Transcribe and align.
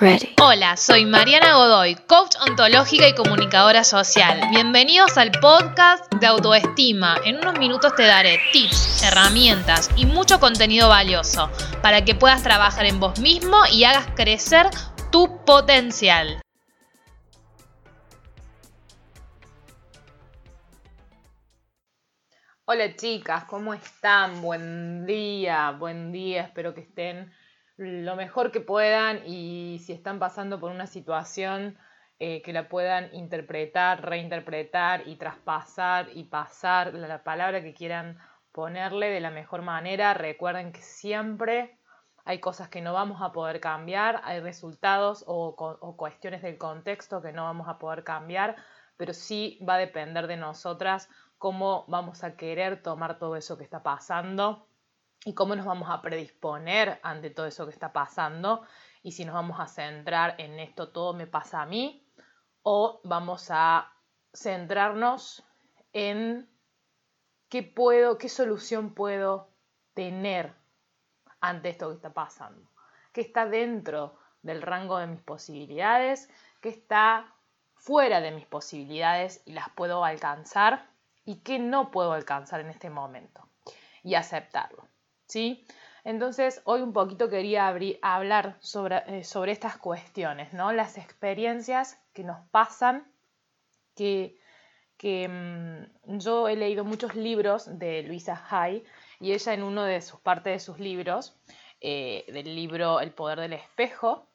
ready. 0.00 0.34
Hola, 0.40 0.76
soy 0.76 1.04
Mariana 1.04 1.54
Godoy, 1.54 1.94
coach 2.06 2.34
ontológica 2.48 3.06
y 3.06 3.14
comunicadora 3.14 3.84
social. 3.84 4.40
Bienvenidos 4.50 5.18
al 5.18 5.30
podcast 5.32 6.12
de 6.14 6.26
autoestima. 6.26 7.18
En 7.24 7.36
unos 7.36 7.58
minutos 7.58 7.94
te 7.94 8.04
daré 8.04 8.40
tips, 8.52 9.02
herramientas 9.02 9.90
y 9.96 10.06
mucho 10.06 10.40
contenido 10.40 10.88
valioso 10.88 11.50
para 11.82 12.04
que 12.04 12.14
puedas 12.14 12.42
trabajar 12.42 12.86
en 12.86 12.98
vos 12.98 13.20
mismo 13.20 13.58
y 13.70 13.84
hagas 13.84 14.06
crecer 14.16 14.66
tu 15.12 15.44
potencial. 15.44 16.40
Hola 22.64 22.94
chicas, 22.96 23.44
¿cómo 23.44 23.74
están? 23.74 24.40
Buen 24.40 25.04
día, 25.04 25.72
buen 25.72 26.12
día, 26.12 26.42
espero 26.42 26.72
que 26.72 26.82
estén 26.82 27.32
lo 27.80 28.14
mejor 28.14 28.52
que 28.52 28.60
puedan 28.60 29.22
y 29.26 29.80
si 29.84 29.94
están 29.94 30.18
pasando 30.18 30.60
por 30.60 30.70
una 30.70 30.86
situación 30.86 31.78
eh, 32.18 32.42
que 32.42 32.52
la 32.52 32.68
puedan 32.68 33.08
interpretar, 33.14 34.04
reinterpretar 34.04 35.08
y 35.08 35.16
traspasar 35.16 36.08
y 36.12 36.24
pasar 36.24 36.92
la 36.92 37.24
palabra 37.24 37.62
que 37.62 37.72
quieran 37.72 38.18
ponerle 38.52 39.08
de 39.08 39.20
la 39.20 39.30
mejor 39.30 39.62
manera. 39.62 40.12
Recuerden 40.12 40.72
que 40.72 40.82
siempre 40.82 41.78
hay 42.26 42.38
cosas 42.38 42.68
que 42.68 42.82
no 42.82 42.92
vamos 42.92 43.22
a 43.22 43.32
poder 43.32 43.60
cambiar, 43.60 44.20
hay 44.24 44.40
resultados 44.40 45.24
o, 45.26 45.54
o 45.56 45.96
cuestiones 45.96 46.42
del 46.42 46.58
contexto 46.58 47.22
que 47.22 47.32
no 47.32 47.44
vamos 47.44 47.66
a 47.66 47.78
poder 47.78 48.04
cambiar, 48.04 48.56
pero 48.98 49.14
sí 49.14 49.58
va 49.66 49.76
a 49.76 49.78
depender 49.78 50.26
de 50.26 50.36
nosotras 50.36 51.08
cómo 51.38 51.86
vamos 51.88 52.24
a 52.24 52.36
querer 52.36 52.82
tomar 52.82 53.18
todo 53.18 53.36
eso 53.36 53.56
que 53.56 53.64
está 53.64 53.82
pasando 53.82 54.66
y 55.24 55.34
cómo 55.34 55.54
nos 55.54 55.66
vamos 55.66 55.90
a 55.90 56.00
predisponer 56.00 56.98
ante 57.02 57.30
todo 57.30 57.46
eso 57.46 57.66
que 57.66 57.72
está 57.72 57.92
pasando 57.92 58.62
y 59.02 59.12
si 59.12 59.24
nos 59.24 59.34
vamos 59.34 59.60
a 59.60 59.66
centrar 59.66 60.34
en 60.38 60.58
esto 60.58 60.90
todo 60.90 61.12
me 61.12 61.26
pasa 61.26 61.62
a 61.62 61.66
mí 61.66 62.06
o 62.62 63.00
vamos 63.04 63.48
a 63.50 63.92
centrarnos 64.32 65.44
en 65.92 66.48
qué 67.48 67.62
puedo, 67.62 68.16
qué 68.18 68.28
solución 68.28 68.94
puedo 68.94 69.50
tener 69.94 70.54
ante 71.40 71.70
esto 71.70 71.88
que 71.88 71.96
está 71.96 72.12
pasando, 72.12 72.70
qué 73.12 73.22
está 73.22 73.46
dentro 73.46 74.18
del 74.42 74.62
rango 74.62 74.98
de 74.98 75.06
mis 75.06 75.20
posibilidades, 75.20 76.30
qué 76.60 76.68
está 76.68 77.34
fuera 77.74 78.20
de 78.20 78.30
mis 78.30 78.46
posibilidades 78.46 79.42
y 79.46 79.52
las 79.52 79.68
puedo 79.70 80.04
alcanzar 80.04 80.90
y 81.24 81.36
qué 81.36 81.58
no 81.58 81.90
puedo 81.90 82.12
alcanzar 82.12 82.60
en 82.60 82.70
este 82.70 82.90
momento 82.90 83.48
y 84.02 84.14
aceptarlo. 84.14 84.89
¿Sí? 85.30 85.64
Entonces, 86.04 86.60
hoy 86.64 86.80
un 86.80 86.92
poquito 86.92 87.28
quería 87.28 87.68
hablar 88.02 88.56
sobre, 88.60 89.02
eh, 89.06 89.24
sobre, 89.24 89.52
estas 89.52 89.76
cuestiones, 89.76 90.52
¿no? 90.52 90.72
Las 90.72 90.98
experiencias 90.98 92.02
que 92.12 92.24
nos 92.24 92.38
pasan, 92.50 93.06
que, 93.94 94.38
que 94.96 95.28
mm, 95.28 96.18
yo 96.18 96.48
he 96.48 96.56
leído 96.56 96.84
muchos 96.84 97.14
libros 97.14 97.78
de 97.78 98.02
Luisa 98.02 98.44
Hay 98.50 98.84
y 99.20 99.32
ella 99.32 99.54
en 99.54 99.62
uno 99.62 99.84
de 99.84 100.00
sus 100.00 100.20
partes 100.20 100.52
de 100.54 100.58
sus 100.58 100.80
libros, 100.80 101.38
eh, 101.80 102.24
del 102.32 102.56
libro 102.56 103.00
El 103.00 103.12
poder 103.12 103.40
del 103.40 103.52
espejo, 103.52 104.26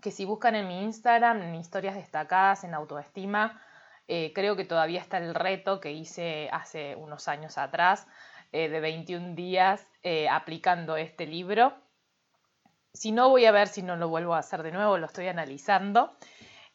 que 0.00 0.10
si 0.10 0.24
buscan 0.24 0.54
en 0.54 0.68
mi 0.68 0.82
Instagram, 0.82 1.42
en 1.42 1.54
historias 1.56 1.94
destacadas, 1.94 2.64
en 2.64 2.74
autoestima, 2.74 3.60
eh, 4.08 4.32
creo 4.34 4.56
que 4.56 4.64
todavía 4.64 5.00
está 5.00 5.18
el 5.18 5.34
reto 5.34 5.80
que 5.80 5.92
hice 5.92 6.48
hace 6.52 6.96
unos 6.96 7.28
años 7.28 7.58
atrás 7.58 8.06
de 8.52 8.80
21 8.80 9.34
días 9.34 9.86
eh, 10.02 10.28
aplicando 10.28 10.96
este 10.96 11.26
libro. 11.26 11.72
Si 12.92 13.10
no, 13.12 13.30
voy 13.30 13.46
a 13.46 13.52
ver 13.52 13.68
si 13.68 13.82
no 13.82 13.96
lo 13.96 14.08
vuelvo 14.08 14.34
a 14.34 14.38
hacer 14.38 14.62
de 14.62 14.72
nuevo, 14.72 14.98
lo 14.98 15.06
estoy 15.06 15.28
analizando. 15.28 16.16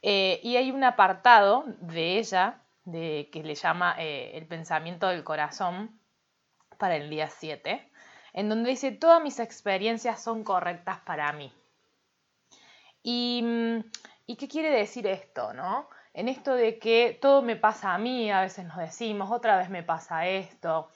Eh, 0.01 0.39
y 0.43 0.55
hay 0.55 0.71
un 0.71 0.83
apartado 0.83 1.65
de 1.81 2.17
ella 2.17 2.61
de, 2.85 3.29
que 3.31 3.43
le 3.43 3.55
llama 3.55 3.95
eh, 3.99 4.31
El 4.35 4.47
pensamiento 4.47 5.07
del 5.07 5.23
corazón 5.23 5.99
para 6.77 6.95
el 6.95 7.09
día 7.09 7.29
7, 7.29 7.91
en 8.33 8.49
donde 8.49 8.69
dice, 8.71 8.91
todas 8.91 9.21
mis 9.21 9.39
experiencias 9.39 10.21
son 10.21 10.43
correctas 10.43 10.99
para 11.01 11.31
mí. 11.33 11.51
Y, 13.03 13.43
¿Y 14.25 14.35
qué 14.35 14.47
quiere 14.47 14.69
decir 14.69 15.07
esto? 15.07 15.53
¿no? 15.53 15.89
En 16.13 16.27
esto 16.27 16.53
de 16.53 16.79
que 16.79 17.17
todo 17.21 17.41
me 17.41 17.55
pasa 17.55 17.93
a 17.93 17.97
mí, 17.97 18.31
a 18.31 18.41
veces 18.41 18.65
nos 18.65 18.77
decimos, 18.77 19.31
otra 19.31 19.57
vez 19.57 19.69
me 19.69 19.83
pasa 19.83 20.27
esto, 20.27 20.89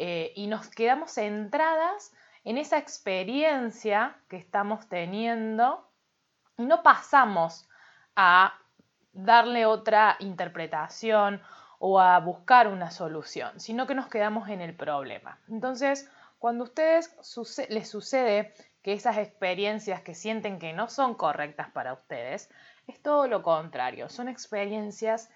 eh, 0.00 0.32
y 0.36 0.46
nos 0.46 0.68
quedamos 0.68 1.14
centradas 1.14 2.12
en 2.44 2.56
esa 2.56 2.78
experiencia 2.78 4.16
que 4.28 4.36
estamos 4.36 4.88
teniendo 4.88 5.90
y 6.56 6.66
no 6.66 6.84
pasamos 6.84 7.68
a 8.14 8.54
darle 9.12 9.66
otra 9.66 10.14
interpretación 10.20 11.42
o 11.80 11.98
a 11.98 12.20
buscar 12.20 12.68
una 12.68 12.92
solución, 12.92 13.58
sino 13.58 13.88
que 13.88 13.96
nos 13.96 14.06
quedamos 14.06 14.48
en 14.48 14.60
el 14.60 14.76
problema. 14.76 15.40
Entonces, 15.48 16.08
cuando 16.38 16.62
a 16.62 16.68
ustedes 16.68 17.12
les 17.68 17.90
sucede 17.90 18.54
que 18.82 18.92
esas 18.92 19.18
experiencias 19.18 20.02
que 20.02 20.14
sienten 20.14 20.60
que 20.60 20.72
no 20.72 20.88
son 20.88 21.16
correctas 21.16 21.70
para 21.70 21.92
ustedes, 21.92 22.50
es 22.86 23.02
todo 23.02 23.26
lo 23.26 23.42
contrario, 23.42 24.08
son 24.08 24.28
experiencias 24.28 25.28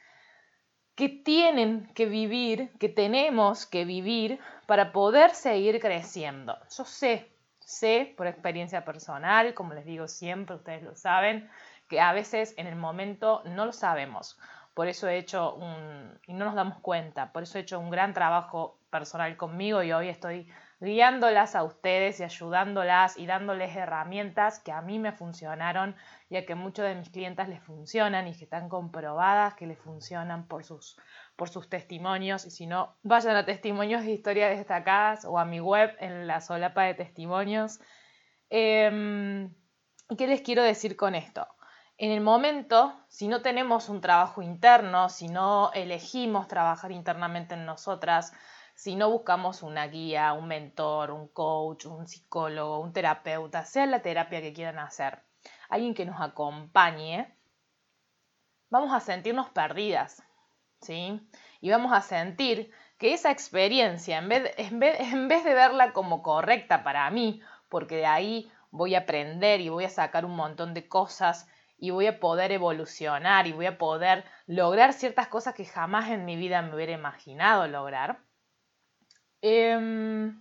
que 0.95 1.09
tienen 1.09 1.91
que 1.95 2.07
vivir, 2.07 2.71
que 2.79 2.89
tenemos 2.89 3.67
que 3.67 3.85
vivir 3.85 4.39
para 4.67 4.93
poder 4.93 5.31
seguir 5.31 5.81
creciendo. 5.81 6.57
Yo 6.77 6.85
sé, 6.85 7.31
sé 7.61 8.15
por 8.17 8.27
experiencia 8.27 8.85
personal, 8.85 9.55
como 9.55 9.75
les 9.75 9.85
digo 9.85 10.09
siempre, 10.09 10.57
ustedes 10.57 10.83
lo 10.83 10.95
saben, 10.95 11.49
que 11.89 12.01
a 12.01 12.13
veces 12.13 12.55
en 12.57 12.67
el 12.67 12.77
momento 12.77 13.43
no 13.45 13.67
lo 13.67 13.73
sabemos. 13.73 14.39
Por 14.75 14.89
eso 14.89 15.09
he 15.09 15.19
hecho 15.19 15.55
un, 15.55 16.19
y 16.27 16.33
no 16.33 16.45
nos 16.47 16.55
damos 16.55 16.79
cuenta, 16.81 17.33
por 17.33 17.43
eso 17.43 17.59
he 17.59 17.63
hecho 17.63 17.79
un 17.79 17.91
gran 17.91 18.15
trabajo 18.15 18.79
personal 18.91 19.37
conmigo 19.37 19.83
y 19.83 19.93
hoy 19.93 20.09
estoy 20.09 20.49
guiándolas 20.83 21.55
a 21.55 21.63
ustedes 21.63 22.19
y 22.19 22.25
ayudándolas 22.25 23.17
y 23.17 23.27
dándoles 23.27 23.77
herramientas 23.77 24.59
que 24.59 24.73
a 24.73 24.83
mí 24.83 24.99
me 24.99 25.13
funcionaron 25.13 25.95
y 26.29 26.37
a 26.37 26.45
que 26.45 26.57
muchos 26.57 26.85
de 26.85 26.97
mis 26.97 27.09
clientes 27.09 27.49
les 27.49 27.63
funcionan 27.63 28.27
y 28.27 28.37
que 28.37 28.45
están 28.45 28.69
comprobadas 28.69 29.55
que 29.55 29.69
les 29.69 29.79
funcionan 29.79 30.49
por 30.49 30.65
sus, 30.65 30.99
por 31.37 31.49
sus 31.49 31.69
testimonios. 31.69 32.45
Y 32.47 32.51
si 32.51 32.67
no, 32.67 32.97
vayan 33.05 33.37
a 33.37 33.45
testimonios 33.45 34.03
de 34.03 34.11
historias 34.11 34.57
destacadas 34.57 35.25
o 35.25 35.39
a 35.39 35.45
mi 35.45 35.61
web 35.61 35.95
en 36.01 36.27
la 36.27 36.41
solapa 36.41 36.83
de 36.83 36.95
testimonios. 36.95 37.79
Em, 38.51 39.55
¿Qué 40.19 40.27
les 40.27 40.43
quiero 40.43 40.65
decir 40.65 40.97
con 40.97 41.15
esto? 41.15 41.47
En 41.97 42.11
el 42.11 42.21
momento, 42.21 42.93
si 43.09 43.29
no 43.29 43.41
tenemos 43.41 43.89
un 43.89 44.01
trabajo 44.01 44.43
interno, 44.43 45.09
si 45.09 45.29
no 45.29 45.71
elegimos 45.75 46.49
trabajar 46.49 46.91
internamente 46.91 47.55
en 47.55 47.67
nosotras, 47.67 48.33
si 48.75 48.97
no 48.97 49.11
buscamos 49.11 49.63
una 49.63 49.87
guía, 49.87 50.33
un 50.33 50.49
mentor, 50.49 51.11
un 51.11 51.29
coach, 51.29 51.87
un 51.87 52.07
psicólogo, 52.07 52.81
un 52.81 52.93
terapeuta, 52.93 53.65
sea 53.65 53.87
la 53.87 54.03
terapia 54.03 54.41
que 54.41 54.53
quieran 54.53 54.79
hacer, 54.79 55.23
alguien 55.69 55.95
que 55.95 56.05
nos 56.05 56.21
acompañe, 56.21 57.35
vamos 58.71 58.93
a 58.93 59.01
sentirnos 59.01 59.51
perdidas, 59.51 60.23
¿sí? 60.81 61.21
Y 61.61 61.71
vamos 61.71 61.93
a 61.93 62.01
sentir 62.01 62.73
que 62.99 63.15
esa 63.15 63.31
experiencia, 63.31 64.19
en 64.19 64.29
vez, 64.29 64.55
en 64.57 64.79
vez, 64.79 65.01
en 65.13 65.29
vez 65.29 65.45
de 65.45 65.55
verla 65.55 65.93
como 65.93 66.23
correcta 66.23 66.83
para 66.83 67.11
mí, 67.11 67.41
porque 67.69 67.97
de 67.97 68.07
ahí 68.07 68.53
voy 68.71 68.95
a 68.95 69.01
aprender 69.01 69.61
y 69.61 69.69
voy 69.69 69.85
a 69.85 69.91
sacar 69.91 70.25
un 70.25 70.35
montón 70.35 70.75
de 70.75 70.89
cosas 70.89 71.47
y 71.79 71.91
voy 71.91 72.07
a 72.07 72.21
poder 72.21 72.53
evolucionar 72.53 73.47
y 73.47 73.53
voy 73.53 73.67
a 73.67 73.77
poder 73.77 74.25
lograr 74.47 74.93
ciertas 74.93 75.29
cosas 75.29 75.55
que 75.55 75.65
jamás 75.65 76.11
en 76.11 76.25
mi 76.25 76.37
vida 76.37 76.63
me 76.63 76.75
hubiera 76.75 76.93
imaginado 76.93 77.67
lograr, 77.67 78.21
Em, 79.45 80.41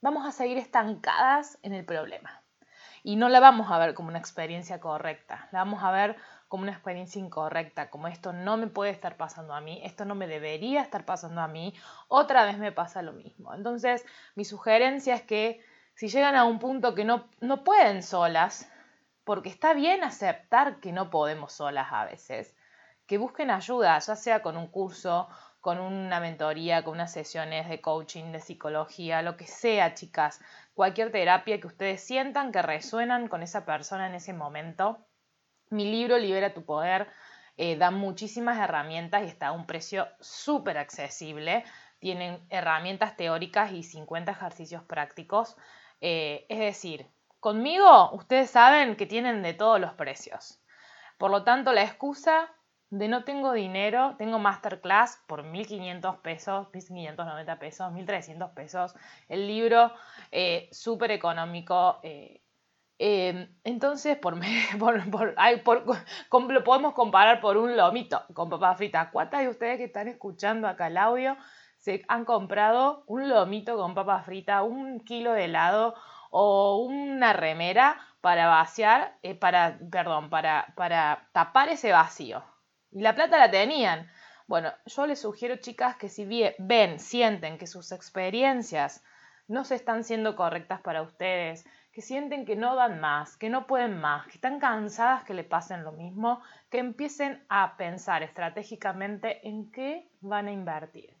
vamos 0.00 0.26
a 0.26 0.32
seguir 0.32 0.56
estancadas 0.56 1.58
en 1.60 1.74
el 1.74 1.84
problema. 1.84 2.42
Y 3.02 3.16
no 3.16 3.28
la 3.28 3.40
vamos 3.40 3.70
a 3.70 3.78
ver 3.78 3.92
como 3.92 4.08
una 4.08 4.18
experiencia 4.18 4.80
correcta, 4.80 5.48
la 5.52 5.58
vamos 5.58 5.82
a 5.84 5.90
ver 5.90 6.16
como 6.48 6.62
una 6.62 6.72
experiencia 6.72 7.20
incorrecta, 7.20 7.90
como 7.90 8.08
esto 8.08 8.32
no 8.32 8.56
me 8.56 8.68
puede 8.68 8.90
estar 8.90 9.18
pasando 9.18 9.54
a 9.54 9.60
mí, 9.60 9.82
esto 9.84 10.06
no 10.06 10.14
me 10.14 10.26
debería 10.26 10.80
estar 10.80 11.04
pasando 11.04 11.42
a 11.42 11.48
mí, 11.48 11.74
otra 12.08 12.46
vez 12.46 12.56
me 12.56 12.72
pasa 12.72 13.02
lo 13.02 13.12
mismo. 13.12 13.52
Entonces, 13.54 14.02
mi 14.34 14.46
sugerencia 14.46 15.14
es 15.14 15.22
que 15.22 15.60
si 15.94 16.08
llegan 16.08 16.34
a 16.34 16.44
un 16.44 16.58
punto 16.58 16.94
que 16.94 17.04
no, 17.04 17.28
no 17.40 17.64
pueden 17.64 18.02
solas, 18.02 18.70
porque 19.24 19.50
está 19.50 19.74
bien 19.74 20.04
aceptar 20.04 20.80
que 20.80 20.92
no 20.92 21.10
podemos 21.10 21.52
solas 21.52 21.88
a 21.92 22.06
veces, 22.06 22.54
que 23.06 23.18
busquen 23.18 23.50
ayuda, 23.50 23.98
ya 23.98 24.16
sea 24.16 24.40
con 24.40 24.56
un 24.56 24.68
curso 24.68 25.28
con 25.62 25.78
una 25.78 26.18
mentoría, 26.18 26.82
con 26.82 26.94
unas 26.94 27.12
sesiones 27.12 27.68
de 27.68 27.80
coaching, 27.80 28.32
de 28.32 28.40
psicología, 28.40 29.22
lo 29.22 29.36
que 29.36 29.46
sea, 29.46 29.94
chicas, 29.94 30.40
cualquier 30.74 31.12
terapia 31.12 31.60
que 31.60 31.68
ustedes 31.68 32.02
sientan 32.02 32.50
que 32.50 32.62
resuenan 32.62 33.28
con 33.28 33.44
esa 33.44 33.64
persona 33.64 34.08
en 34.08 34.16
ese 34.16 34.32
momento. 34.32 34.98
Mi 35.70 35.88
libro 35.88 36.18
Libera 36.18 36.52
tu 36.52 36.64
Poder 36.64 37.06
eh, 37.56 37.76
da 37.76 37.92
muchísimas 37.92 38.58
herramientas 38.58 39.22
y 39.22 39.26
está 39.26 39.46
a 39.48 39.52
un 39.52 39.64
precio 39.64 40.08
súper 40.18 40.78
accesible. 40.78 41.64
Tienen 42.00 42.44
herramientas 42.50 43.16
teóricas 43.16 43.70
y 43.70 43.84
50 43.84 44.32
ejercicios 44.32 44.82
prácticos. 44.82 45.56
Eh, 46.00 46.44
es 46.48 46.58
decir, 46.58 47.06
conmigo 47.38 48.10
ustedes 48.14 48.50
saben 48.50 48.96
que 48.96 49.06
tienen 49.06 49.44
de 49.44 49.54
todos 49.54 49.80
los 49.80 49.92
precios. 49.92 50.60
Por 51.18 51.30
lo 51.30 51.44
tanto, 51.44 51.72
la 51.72 51.84
excusa 51.84 52.52
de 52.92 53.08
no 53.08 53.24
tengo 53.24 53.52
dinero, 53.54 54.16
tengo 54.18 54.38
masterclass 54.38 55.18
por 55.26 55.44
1.500 55.44 56.20
pesos, 56.20 56.68
1.590 56.72 57.58
pesos, 57.58 57.90
1.300 57.90 58.52
pesos, 58.52 58.94
el 59.30 59.46
libro 59.46 59.92
eh, 60.30 60.68
súper 60.72 61.10
económico. 61.10 62.00
Eh, 62.02 62.42
eh, 62.98 63.48
entonces, 63.64 64.18
por, 64.18 64.38
por, 64.78 66.52
lo 66.52 66.64
podemos 66.64 66.92
comparar 66.92 67.40
por 67.40 67.56
un 67.56 67.78
lomito 67.78 68.24
con 68.34 68.50
papas 68.50 68.76
fritas. 68.76 69.08
¿Cuántas 69.10 69.40
de 69.40 69.48
ustedes 69.48 69.78
que 69.78 69.84
están 69.84 70.08
escuchando 70.08 70.68
acá 70.68 70.88
el 70.88 70.98
audio 70.98 71.38
se 71.78 72.04
han 72.08 72.26
comprado 72.26 73.04
un 73.06 73.26
lomito 73.26 73.74
con 73.78 73.94
papas 73.94 74.26
fritas, 74.26 74.64
un 74.64 75.00
kilo 75.00 75.32
de 75.32 75.46
helado 75.46 75.94
o 76.30 76.84
una 76.84 77.32
remera 77.32 77.98
para 78.20 78.48
vaciar, 78.48 79.16
para, 79.40 79.78
perdón, 79.90 80.28
para, 80.28 80.74
para 80.76 81.30
tapar 81.32 81.70
ese 81.70 81.90
vacío? 81.90 82.51
Y 82.92 83.00
la 83.00 83.14
plata 83.14 83.38
la 83.38 83.50
tenían. 83.50 84.06
Bueno, 84.46 84.70
yo 84.84 85.06
les 85.06 85.20
sugiero, 85.20 85.56
chicas, 85.56 85.96
que 85.96 86.10
si 86.10 86.26
ven, 86.58 86.98
sienten 86.98 87.56
que 87.56 87.66
sus 87.66 87.90
experiencias 87.90 89.02
no 89.48 89.64
se 89.64 89.76
están 89.76 90.04
siendo 90.04 90.36
correctas 90.36 90.82
para 90.82 91.00
ustedes, 91.00 91.64
que 91.92 92.02
sienten 92.02 92.44
que 92.44 92.54
no 92.54 92.76
dan 92.76 93.00
más, 93.00 93.38
que 93.38 93.48
no 93.48 93.66
pueden 93.66 93.98
más, 93.98 94.26
que 94.26 94.32
están 94.32 94.60
cansadas 94.60 95.24
que 95.24 95.32
le 95.32 95.44
pasen 95.44 95.84
lo 95.84 95.92
mismo, 95.92 96.42
que 96.70 96.78
empiecen 96.78 97.42
a 97.48 97.78
pensar 97.78 98.22
estratégicamente 98.22 99.46
en 99.48 99.70
qué 99.70 100.10
van 100.20 100.48
a 100.48 100.52
invertir. 100.52 101.16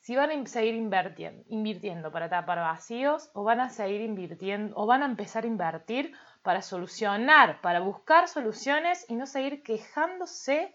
Si 0.00 0.14
van 0.14 0.30
a 0.30 0.46
seguir 0.46 0.74
invirtiendo, 0.74 1.44
invirtiendo 1.48 2.12
para 2.12 2.28
tapar 2.28 2.58
vacíos 2.58 3.30
o 3.32 3.42
van 3.42 3.60
a 3.60 3.70
seguir 3.70 4.02
invirtiendo 4.02 4.76
o 4.76 4.86
van 4.86 5.02
a 5.02 5.06
empezar 5.06 5.44
a 5.44 5.48
invertir 5.48 6.12
para 6.42 6.60
solucionar, 6.60 7.60
para 7.62 7.80
buscar 7.80 8.28
soluciones 8.28 9.04
y 9.08 9.16
no 9.16 9.26
seguir 9.26 9.62
quejándose 9.62 10.74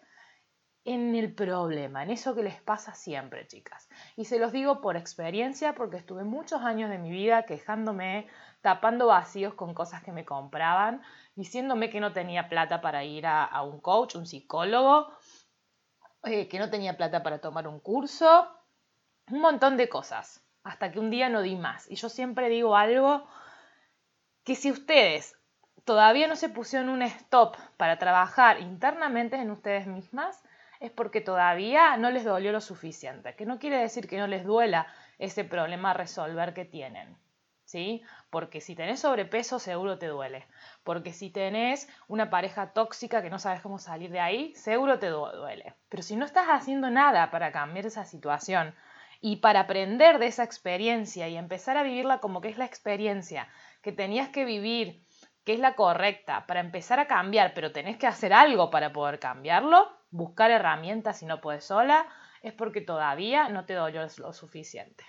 en 0.84 1.16
el 1.16 1.34
problema, 1.34 2.04
en 2.04 2.10
eso 2.10 2.34
que 2.34 2.44
les 2.44 2.60
pasa 2.62 2.94
siempre, 2.96 3.48
chicas. 3.48 3.88
Y 4.16 4.26
se 4.26 4.40
los 4.40 4.52
digo 4.52 4.82
por 4.82 4.98
experiencia, 4.98 5.76
porque 5.76 5.98
estuve 5.98 6.24
muchos 6.24 6.62
años 6.62 6.90
de 6.90 6.98
mi 6.98 7.12
vida 7.12 7.44
quejándome, 7.44 8.28
tapando 8.62 9.08
vacíos 9.08 9.54
con 9.54 9.74
cosas 9.74 10.02
que 10.04 10.12
me 10.12 10.26
compraban, 10.26 11.02
diciéndome 11.36 11.90
que 11.90 12.00
no 12.00 12.14
tenía 12.14 12.50
plata 12.50 12.82
para 12.82 13.04
ir 13.04 13.28
a, 13.28 13.62
un 13.62 13.80
coach, 13.80 14.16
un 14.16 14.26
psicólogo, 14.26 15.12
eh, 16.24 16.48
que 16.48 16.60
no 16.60 16.70
tenía 16.70 16.98
plata 16.98 17.22
para 17.22 17.40
tomar 17.40 17.68
un 17.68 17.80
curso, 17.80 18.48
un 19.30 19.40
montón 19.40 19.78
de 19.78 19.88
cosas, 19.88 20.44
hasta 20.64 20.92
que 20.92 21.00
un 21.00 21.12
día 21.12 21.30
no 21.30 21.42
di 21.42 21.56
más. 21.56 21.90
Y 21.92 21.96
yo 21.96 22.10
siempre 22.10 22.50
digo 22.50 22.76
algo 22.76 23.28
que 24.44 24.56
si 24.56 24.72
ustedes 24.72 25.36
todavía 25.86 26.28
no 26.28 26.36
se 26.36 26.50
pusieron 26.50 26.90
un 26.90 27.04
stop 27.04 27.56
para 27.78 27.98
trabajar 28.00 28.60
internamente 28.60 29.36
en 29.36 29.52
ustedes 29.52 29.88
mismas, 29.88 30.44
es 30.82 30.92
porque 30.92 31.22
todavía 31.22 31.96
no 31.98 32.10
les 32.10 32.26
dolió 32.26 32.52
lo 32.52 32.60
suficiente, 32.60 33.36
que 33.36 33.46
no 33.46 33.60
quiere 33.60 33.78
decir 33.78 34.08
que 34.08 34.18
no 34.18 34.26
les 34.26 34.44
duela 34.44 34.88
ese 35.20 35.46
problema 35.46 35.92
a 35.92 35.94
resolver 35.94 36.54
que 36.54 36.66
tienen. 36.66 37.16
¿Sí? 37.64 38.02
Porque 38.30 38.60
si 38.60 38.76
tenés 38.76 39.00
sobrepeso 39.00 39.60
seguro 39.60 39.98
te 39.98 40.08
duele. 40.08 40.46
Porque 40.84 41.14
si 41.14 41.30
tenés 41.30 41.88
una 42.10 42.30
pareja 42.30 42.74
tóxica 42.74 43.22
que 43.22 43.30
no 43.30 43.40
sabes 43.40 43.62
cómo 43.62 43.78
salir 43.78 44.12
de 44.12 44.20
ahí, 44.20 44.54
seguro 44.56 45.00
te 45.00 45.08
duele. 45.08 45.76
Pero 45.88 46.04
si 46.04 46.18
no 46.18 46.26
estás 46.26 46.48
haciendo 46.48 46.90
nada 46.90 47.32
para 47.32 47.54
cambiar 47.54 47.86
esa 47.86 48.04
situación 48.04 48.76
y 49.22 49.38
para 49.38 49.62
aprender 49.62 50.20
de 50.20 50.26
esa 50.26 50.44
experiencia 50.44 51.30
y 51.30 51.38
empezar 51.38 51.78
a 51.78 51.84
vivirla 51.84 52.18
como 52.18 52.42
que 52.42 52.50
es 52.50 52.58
la 52.58 52.66
experiencia 52.66 53.48
que 53.82 53.94
tenías 53.94 54.30
que 54.30 54.44
vivir, 54.44 55.06
que 55.46 55.54
es 55.54 55.60
la 55.60 55.76
correcta, 55.76 56.46
para 56.48 56.60
empezar 56.60 57.00
a 57.00 57.08
cambiar, 57.08 57.54
pero 57.54 57.72
tenés 57.72 57.98
que 57.98 58.08
hacer 58.08 58.34
algo 58.34 58.70
para 58.70 58.92
poder 58.92 59.20
cambiarlo, 59.20 60.01
buscar 60.12 60.52
herramientas 60.52 61.18
si 61.18 61.26
no 61.26 61.42
puedes 61.42 61.64
sola, 61.64 62.06
es 62.42 62.54
porque 62.54 62.82
todavía 62.82 63.50
no 63.50 63.66
te 63.66 63.74
dolió 63.74 64.02
lo 64.18 64.34
suficiente. 64.34 65.04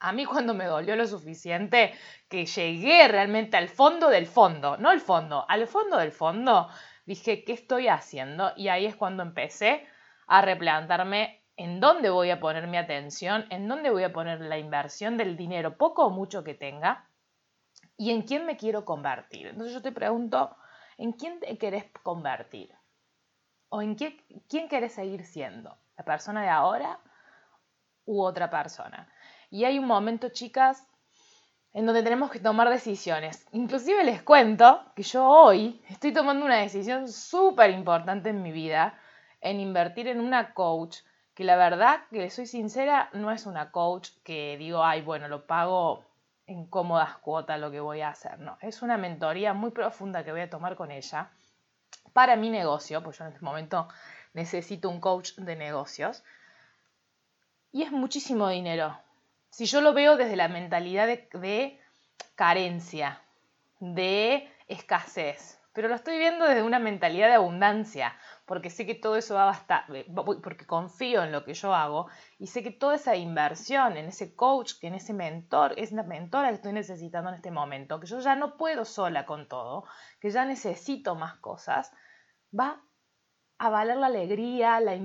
A 0.00 0.12
mí 0.12 0.24
cuando 0.24 0.52
me 0.52 0.66
dolió 0.66 0.96
lo 0.96 1.06
suficiente 1.06 1.94
que 2.28 2.44
llegué 2.46 3.08
realmente 3.08 3.56
al 3.56 3.68
fondo 3.68 4.08
del 4.08 4.26
fondo, 4.26 4.76
no 4.76 4.92
el 4.92 5.00
fondo, 5.00 5.46
al 5.48 5.66
fondo 5.66 5.96
del 5.98 6.12
fondo, 6.12 6.68
dije, 7.06 7.44
¿qué 7.44 7.52
estoy 7.52 7.88
haciendo? 7.88 8.52
Y 8.56 8.68
ahí 8.68 8.84
es 8.84 8.96
cuando 8.96 9.22
empecé 9.22 9.86
a 10.26 10.42
replantarme 10.42 11.42
en 11.56 11.80
dónde 11.80 12.10
voy 12.10 12.30
a 12.30 12.40
poner 12.40 12.66
mi 12.66 12.76
atención, 12.76 13.46
en 13.50 13.66
dónde 13.66 13.90
voy 13.90 14.04
a 14.04 14.12
poner 14.12 14.40
la 14.40 14.58
inversión 14.58 15.16
del 15.16 15.36
dinero, 15.36 15.78
poco 15.78 16.04
o 16.04 16.10
mucho 16.10 16.44
que 16.44 16.54
tenga, 16.54 17.08
y 17.96 18.10
en 18.10 18.22
quién 18.22 18.44
me 18.44 18.58
quiero 18.58 18.84
convertir. 18.84 19.46
Entonces 19.46 19.72
yo 19.72 19.80
te 19.80 19.92
pregunto, 19.92 20.54
¿en 20.98 21.12
quién 21.12 21.40
te 21.40 21.56
querés 21.56 21.86
convertir? 22.02 22.75
O 23.68 23.82
en 23.82 23.96
qué, 23.96 24.24
quién 24.48 24.68
querés 24.68 24.94
seguir 24.94 25.24
siendo, 25.24 25.76
la 25.96 26.04
persona 26.04 26.42
de 26.42 26.48
ahora 26.48 26.98
u 28.04 28.22
otra 28.22 28.50
persona. 28.50 29.08
Y 29.50 29.64
hay 29.64 29.78
un 29.78 29.86
momento, 29.86 30.28
chicas, 30.28 30.86
en 31.72 31.84
donde 31.84 32.02
tenemos 32.02 32.30
que 32.30 32.40
tomar 32.40 32.70
decisiones. 32.70 33.46
Inclusive 33.52 34.02
les 34.02 34.22
cuento 34.22 34.80
que 34.94 35.02
yo 35.02 35.28
hoy 35.28 35.82
estoy 35.88 36.12
tomando 36.12 36.46
una 36.46 36.56
decisión 36.56 37.08
súper 37.08 37.70
importante 37.70 38.30
en 38.30 38.42
mi 38.42 38.50
vida, 38.50 38.98
en 39.40 39.60
invertir 39.60 40.08
en 40.08 40.20
una 40.20 40.54
coach, 40.54 40.98
que 41.34 41.44
la 41.44 41.56
verdad, 41.56 42.00
que 42.10 42.30
soy 42.30 42.46
sincera, 42.46 43.10
no 43.12 43.30
es 43.30 43.44
una 43.44 43.70
coach 43.70 44.08
que 44.24 44.56
digo, 44.56 44.82
ay, 44.82 45.02
bueno, 45.02 45.28
lo 45.28 45.46
pago 45.46 46.06
en 46.46 46.66
cómodas 46.66 47.18
cuotas 47.18 47.60
lo 47.60 47.70
que 47.70 47.80
voy 47.80 48.00
a 48.00 48.08
hacer. 48.08 48.38
No, 48.38 48.56
es 48.62 48.80
una 48.80 48.96
mentoría 48.96 49.52
muy 49.52 49.70
profunda 49.70 50.24
que 50.24 50.32
voy 50.32 50.40
a 50.40 50.50
tomar 50.50 50.76
con 50.76 50.90
ella 50.90 51.30
para 52.16 52.34
mi 52.34 52.48
negocio, 52.48 53.02
pues 53.02 53.18
yo 53.18 53.26
en 53.26 53.32
este 53.32 53.44
momento 53.44 53.88
necesito 54.32 54.88
un 54.88 55.00
coach 55.00 55.34
de 55.34 55.54
negocios. 55.54 56.24
Y 57.72 57.82
es 57.82 57.92
muchísimo 57.92 58.48
dinero. 58.48 58.98
Si 59.50 59.66
yo 59.66 59.82
lo 59.82 59.92
veo 59.92 60.16
desde 60.16 60.34
la 60.34 60.48
mentalidad 60.48 61.06
de, 61.06 61.78
carencia, 62.34 63.20
de 63.80 64.50
escasez, 64.66 65.60
pero 65.74 65.88
lo 65.88 65.94
estoy 65.94 66.16
viendo 66.16 66.46
desde 66.46 66.62
una 66.62 66.78
mentalidad 66.78 67.28
de 67.28 67.34
abundancia, 67.34 68.16
porque 68.46 68.70
sé 68.70 68.86
que 68.86 68.94
todo 68.94 69.16
eso 69.16 69.34
va 69.34 69.42
a 69.42 69.52
bastar, 69.52 69.84
porque 70.42 70.64
confío 70.64 71.22
en 71.22 71.32
lo 71.32 71.44
que 71.44 71.52
yo 71.52 71.74
hago 71.74 72.08
y 72.38 72.46
sé 72.46 72.62
que 72.62 72.70
toda 72.70 72.94
esa 72.94 73.14
inversión 73.14 73.98
en 73.98 74.06
ese 74.06 74.34
coach, 74.34 74.76
en 74.80 74.94
ese 74.94 75.12
mentor, 75.12 75.74
es 75.76 75.92
una 75.92 76.02
mentora 76.02 76.48
que 76.48 76.54
estoy 76.54 76.72
necesitando 76.72 77.28
en 77.28 77.36
este 77.36 77.50
momento, 77.50 78.00
que 78.00 78.06
yo 78.06 78.20
ya 78.20 78.36
no 78.36 78.56
puedo 78.56 78.86
sola 78.86 79.26
con 79.26 79.48
todo, 79.48 79.84
que 80.18 80.30
ya 80.30 80.46
necesito 80.46 81.14
más 81.14 81.34
cosas, 81.34 81.92
va 82.58 82.82
a 83.58 83.70
valer 83.70 83.96
la 83.96 84.06
alegría, 84.06 84.80
la, 84.80 84.98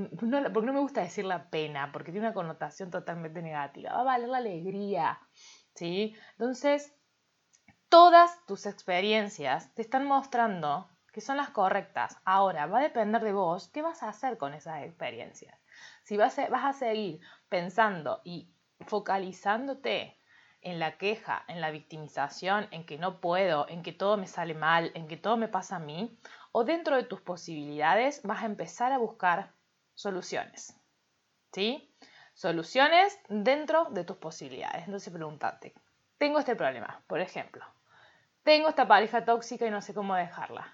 porque 0.53 0.67
no 0.67 0.74
me 0.74 0.79
gusta 0.79 1.01
decir 1.01 1.25
la 1.25 1.50
pena, 1.50 1.91
porque 1.91 2.12
tiene 2.12 2.27
una 2.27 2.34
connotación 2.34 2.91
totalmente 2.91 3.41
negativa, 3.41 3.93
va 3.93 4.01
a 4.01 4.03
valer 4.03 4.29
la 4.29 4.38
alegría, 4.38 5.20
¿sí? 5.74 6.15
Entonces, 6.34 6.93
todas 7.89 8.46
tus 8.46 8.65
experiencias 8.65 9.74
te 9.74 9.81
están 9.81 10.05
mostrando 10.05 10.89
que 11.12 11.22
son 11.22 11.38
las 11.38 11.50
correctas. 11.50 12.17
Ahora, 12.24 12.65
va 12.65 12.79
a 12.79 12.84
depender 12.84 13.22
de 13.22 13.34
vos 13.34 13.67
qué 13.70 13.81
vas 13.81 14.01
a 14.03 14.10
hacer 14.10 14.38
con 14.38 14.53
esas 14.53 14.84
experiencias. 14.84 15.60
Si 16.03 16.17
vas 16.17 16.38
a, 16.39 16.48
vas 16.48 16.63
a 16.65 16.74
seguir 16.74 17.20
pensando 17.50 18.22
y 18.24 18.53
focalizándote 18.88 20.17
en 20.62 20.79
la 20.79 20.98
queja, 20.98 21.43
en 21.48 21.60
la 21.60 21.72
victimización, 21.72 22.67
en 22.72 22.86
que 22.86 22.98
no 22.98 23.20
puedo, 23.20 23.67
en 23.67 23.81
que 23.84 23.91
todo 23.91 24.17
me 24.17 24.27
sale 24.27 24.53
mal, 24.53 24.91
en 24.93 25.08
que 25.08 25.17
todo 25.17 25.36
me 25.36 25.48
pasa 25.48 25.77
a 25.77 25.79
mí, 25.79 26.17
o 26.51 26.63
dentro 26.63 26.96
de 26.96 27.03
tus 27.03 27.22
posibilidades 27.22 28.22
vas 28.24 28.43
a 28.43 28.46
empezar 28.46 28.91
a 28.91 28.98
buscar 28.98 29.53
soluciones. 29.93 30.75
¿Sí? 31.53 31.93
Soluciones 32.34 33.20
dentro 33.29 33.86
de 33.91 34.03
tus 34.03 34.17
posibilidades. 34.17 34.86
Entonces 34.86 35.13
pregúntate, 35.13 35.74
tengo 36.17 36.39
este 36.39 36.55
problema, 36.55 37.01
por 37.08 37.20
ejemplo. 37.20 37.65
Tengo 38.43 38.70
esta 38.70 38.88
pareja 38.88 39.25
tóxica 39.25 39.65
y 39.65 39.72
no 39.72 39.81
sé 39.81 39.93
cómo 39.93 40.15
dejarla. 40.15 40.74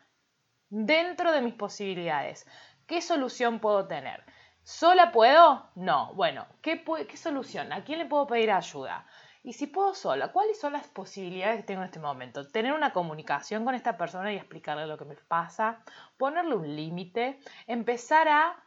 Dentro 0.70 1.32
de 1.32 1.42
mis 1.42 1.54
posibilidades, 1.54 2.46
¿qué 2.86 3.02
solución 3.02 3.60
puedo 3.60 3.88
tener? 3.88 4.24
¿Sola 4.64 5.12
puedo? 5.12 5.70
No. 5.76 6.14
Bueno, 6.14 6.46
¿qué, 6.62 6.84
¿qué 7.08 7.18
solución? 7.18 7.72
¿A 7.72 7.84
quién 7.84 8.00
le 8.00 8.06
puedo 8.06 8.28
pedir 8.28 8.52
ayuda? 8.52 9.06
Y 9.48 9.54
si 9.54 9.66
puedo 9.66 9.96
sola, 9.96 10.34
¿cuáles 10.34 10.60
son 10.60 10.74
las 10.74 10.88
posibilidades 10.90 11.56
que 11.56 11.64
tengo 11.64 11.80
en 11.80 11.86
este 11.86 12.02
momento? 12.02 12.46
Tener 12.50 12.74
una 12.74 12.92
comunicación 12.92 13.64
con 13.64 13.76
esta 13.76 13.96
persona 13.96 14.34
y 14.34 14.36
explicarle 14.36 14.86
lo 14.88 14.98
que 14.98 15.06
me 15.06 15.16
pasa, 15.16 15.86
ponerle 16.18 16.54
un 16.54 16.76
límite, 16.76 17.40
empezar 17.66 18.28
a 18.28 18.62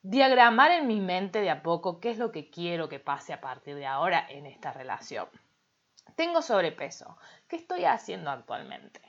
diagramar 0.00 0.70
en 0.70 0.86
mi 0.86 1.02
mente 1.02 1.42
de 1.42 1.50
a 1.50 1.62
poco 1.62 2.00
qué 2.00 2.12
es 2.12 2.16
lo 2.16 2.32
que 2.32 2.48
quiero 2.48 2.88
que 2.88 2.98
pase 2.98 3.34
a 3.34 3.42
partir 3.42 3.74
de 3.74 3.84
ahora 3.84 4.26
en 4.30 4.46
esta 4.46 4.72
relación. 4.72 5.28
Tengo 6.16 6.40
sobrepeso. 6.40 7.18
¿Qué 7.46 7.56
estoy 7.56 7.84
haciendo 7.84 8.30
actualmente? 8.30 9.02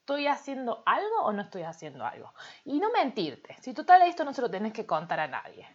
¿Estoy 0.00 0.26
haciendo 0.26 0.82
algo 0.84 1.22
o 1.22 1.32
no 1.32 1.40
estoy 1.40 1.62
haciendo 1.62 2.04
algo? 2.04 2.34
Y 2.66 2.78
no 2.78 2.90
mentirte. 2.90 3.56
Si 3.62 3.72
total 3.72 4.02
esto 4.02 4.22
no 4.26 4.34
se 4.34 4.42
lo 4.42 4.50
tenés 4.50 4.74
que 4.74 4.84
contar 4.84 5.18
a 5.18 5.28
nadie. 5.28 5.66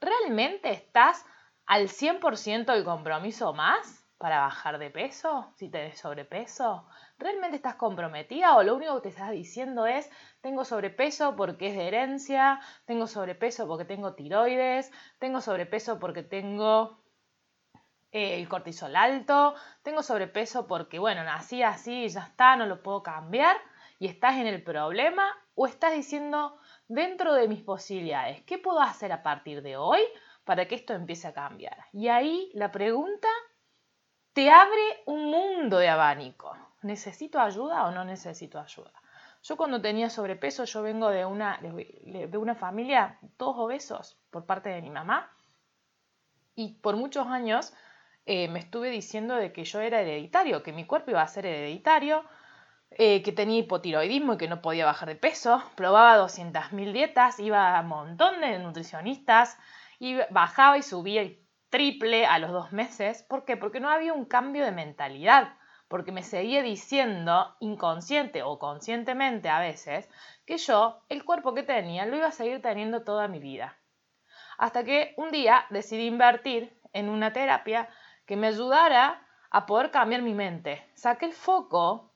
¿Realmente 0.00 0.72
estás 0.72 1.24
al 1.66 1.88
100% 1.88 2.72
el 2.74 2.84
compromiso 2.84 3.52
más 3.52 4.00
para 4.20 4.40
bajar 4.40 4.78
de 4.78 4.90
peso, 4.90 5.50
si 5.56 5.70
tenés 5.70 5.98
sobrepeso. 5.98 6.86
¿Realmente 7.18 7.56
estás 7.56 7.76
comprometida 7.76 8.54
o 8.54 8.62
lo 8.62 8.76
único 8.76 8.96
que 8.96 9.04
te 9.04 9.08
estás 9.08 9.30
diciendo 9.30 9.86
es 9.86 10.10
tengo 10.42 10.66
sobrepeso 10.66 11.36
porque 11.36 11.68
es 11.68 11.74
de 11.74 11.88
herencia, 11.88 12.60
tengo 12.84 13.06
sobrepeso 13.06 13.66
porque 13.66 13.86
tengo 13.86 14.14
tiroides, 14.14 14.92
tengo 15.18 15.40
sobrepeso 15.40 15.98
porque 15.98 16.22
tengo 16.22 17.02
eh, 18.12 18.38
el 18.38 18.46
cortisol 18.46 18.94
alto, 18.94 19.54
tengo 19.82 20.02
sobrepeso 20.02 20.66
porque, 20.66 20.98
bueno, 20.98 21.24
nací 21.24 21.62
así 21.62 22.06
ya 22.08 22.24
está, 22.24 22.56
no 22.56 22.66
lo 22.66 22.82
puedo 22.82 23.02
cambiar 23.02 23.56
y 23.98 24.08
estás 24.08 24.36
en 24.36 24.46
el 24.46 24.62
problema 24.62 25.32
o 25.54 25.66
estás 25.66 25.94
diciendo 25.94 26.58
dentro 26.88 27.32
de 27.34 27.48
mis 27.48 27.62
posibilidades, 27.62 28.42
¿qué 28.42 28.58
puedo 28.58 28.80
hacer 28.80 29.12
a 29.12 29.22
partir 29.22 29.62
de 29.62 29.78
hoy 29.78 30.00
para 30.50 30.66
que 30.66 30.74
esto 30.74 30.94
empiece 30.94 31.28
a 31.28 31.32
cambiar? 31.32 31.76
Y 31.92 32.08
ahí 32.08 32.50
la 32.54 32.72
pregunta 32.72 33.28
te 34.32 34.50
abre 34.50 35.04
un 35.06 35.30
mundo 35.30 35.78
de 35.78 35.88
abanico. 35.88 36.56
¿Necesito 36.82 37.38
ayuda 37.38 37.86
o 37.86 37.92
no 37.92 38.04
necesito 38.04 38.58
ayuda? 38.58 38.92
Yo 39.44 39.56
cuando 39.56 39.80
tenía 39.80 40.10
sobrepeso, 40.10 40.64
yo 40.64 40.82
vengo 40.82 41.08
de 41.08 41.24
una, 41.24 41.60
de 41.62 42.36
una 42.36 42.56
familia, 42.56 43.20
todos 43.36 43.58
obesos, 43.58 44.18
por 44.30 44.44
parte 44.44 44.70
de 44.70 44.82
mi 44.82 44.90
mamá. 44.90 45.30
Y 46.56 46.80
por 46.82 46.96
muchos 46.96 47.28
años 47.28 47.72
eh, 48.26 48.48
me 48.48 48.58
estuve 48.58 48.90
diciendo 48.90 49.36
de 49.36 49.52
que 49.52 49.62
yo 49.62 49.78
era 49.78 50.00
hereditario, 50.00 50.64
que 50.64 50.72
mi 50.72 50.84
cuerpo 50.84 51.12
iba 51.12 51.22
a 51.22 51.28
ser 51.28 51.46
hereditario, 51.46 52.24
eh, 52.90 53.22
que 53.22 53.30
tenía 53.30 53.60
hipotiroidismo 53.60 54.32
y 54.32 54.36
que 54.36 54.48
no 54.48 54.60
podía 54.60 54.84
bajar 54.84 55.10
de 55.10 55.14
peso. 55.14 55.62
Probaba 55.76 56.18
200.000 56.18 56.92
dietas, 56.92 57.38
iba 57.38 57.78
a 57.78 57.82
un 57.82 57.86
montón 57.86 58.40
de 58.40 58.58
nutricionistas, 58.58 59.56
y 60.00 60.16
bajaba 60.30 60.78
y 60.78 60.82
subía 60.82 61.20
el 61.20 61.46
triple 61.68 62.26
a 62.26 62.40
los 62.40 62.50
dos 62.50 62.72
meses. 62.72 63.22
¿Por 63.22 63.44
qué? 63.44 63.56
Porque 63.56 63.78
no 63.78 63.90
había 63.90 64.14
un 64.14 64.24
cambio 64.24 64.64
de 64.64 64.72
mentalidad, 64.72 65.54
porque 65.88 66.10
me 66.10 66.22
seguía 66.22 66.62
diciendo 66.62 67.54
inconsciente 67.60 68.42
o 68.42 68.58
conscientemente 68.58 69.50
a 69.50 69.60
veces 69.60 70.08
que 70.46 70.56
yo, 70.56 71.04
el 71.08 71.24
cuerpo 71.24 71.54
que 71.54 71.62
tenía, 71.62 72.06
lo 72.06 72.16
iba 72.16 72.28
a 72.28 72.32
seguir 72.32 72.62
teniendo 72.62 73.04
toda 73.04 73.28
mi 73.28 73.38
vida. 73.38 73.78
Hasta 74.56 74.84
que 74.84 75.14
un 75.18 75.30
día 75.30 75.66
decidí 75.70 76.06
invertir 76.06 76.80
en 76.92 77.10
una 77.10 77.32
terapia 77.32 77.88
que 78.24 78.36
me 78.36 78.48
ayudara 78.48 79.24
a 79.50 79.66
poder 79.66 79.90
cambiar 79.90 80.22
mi 80.22 80.32
mente. 80.34 80.90
Saqué 80.94 81.26
el 81.26 81.34
foco 81.34 82.14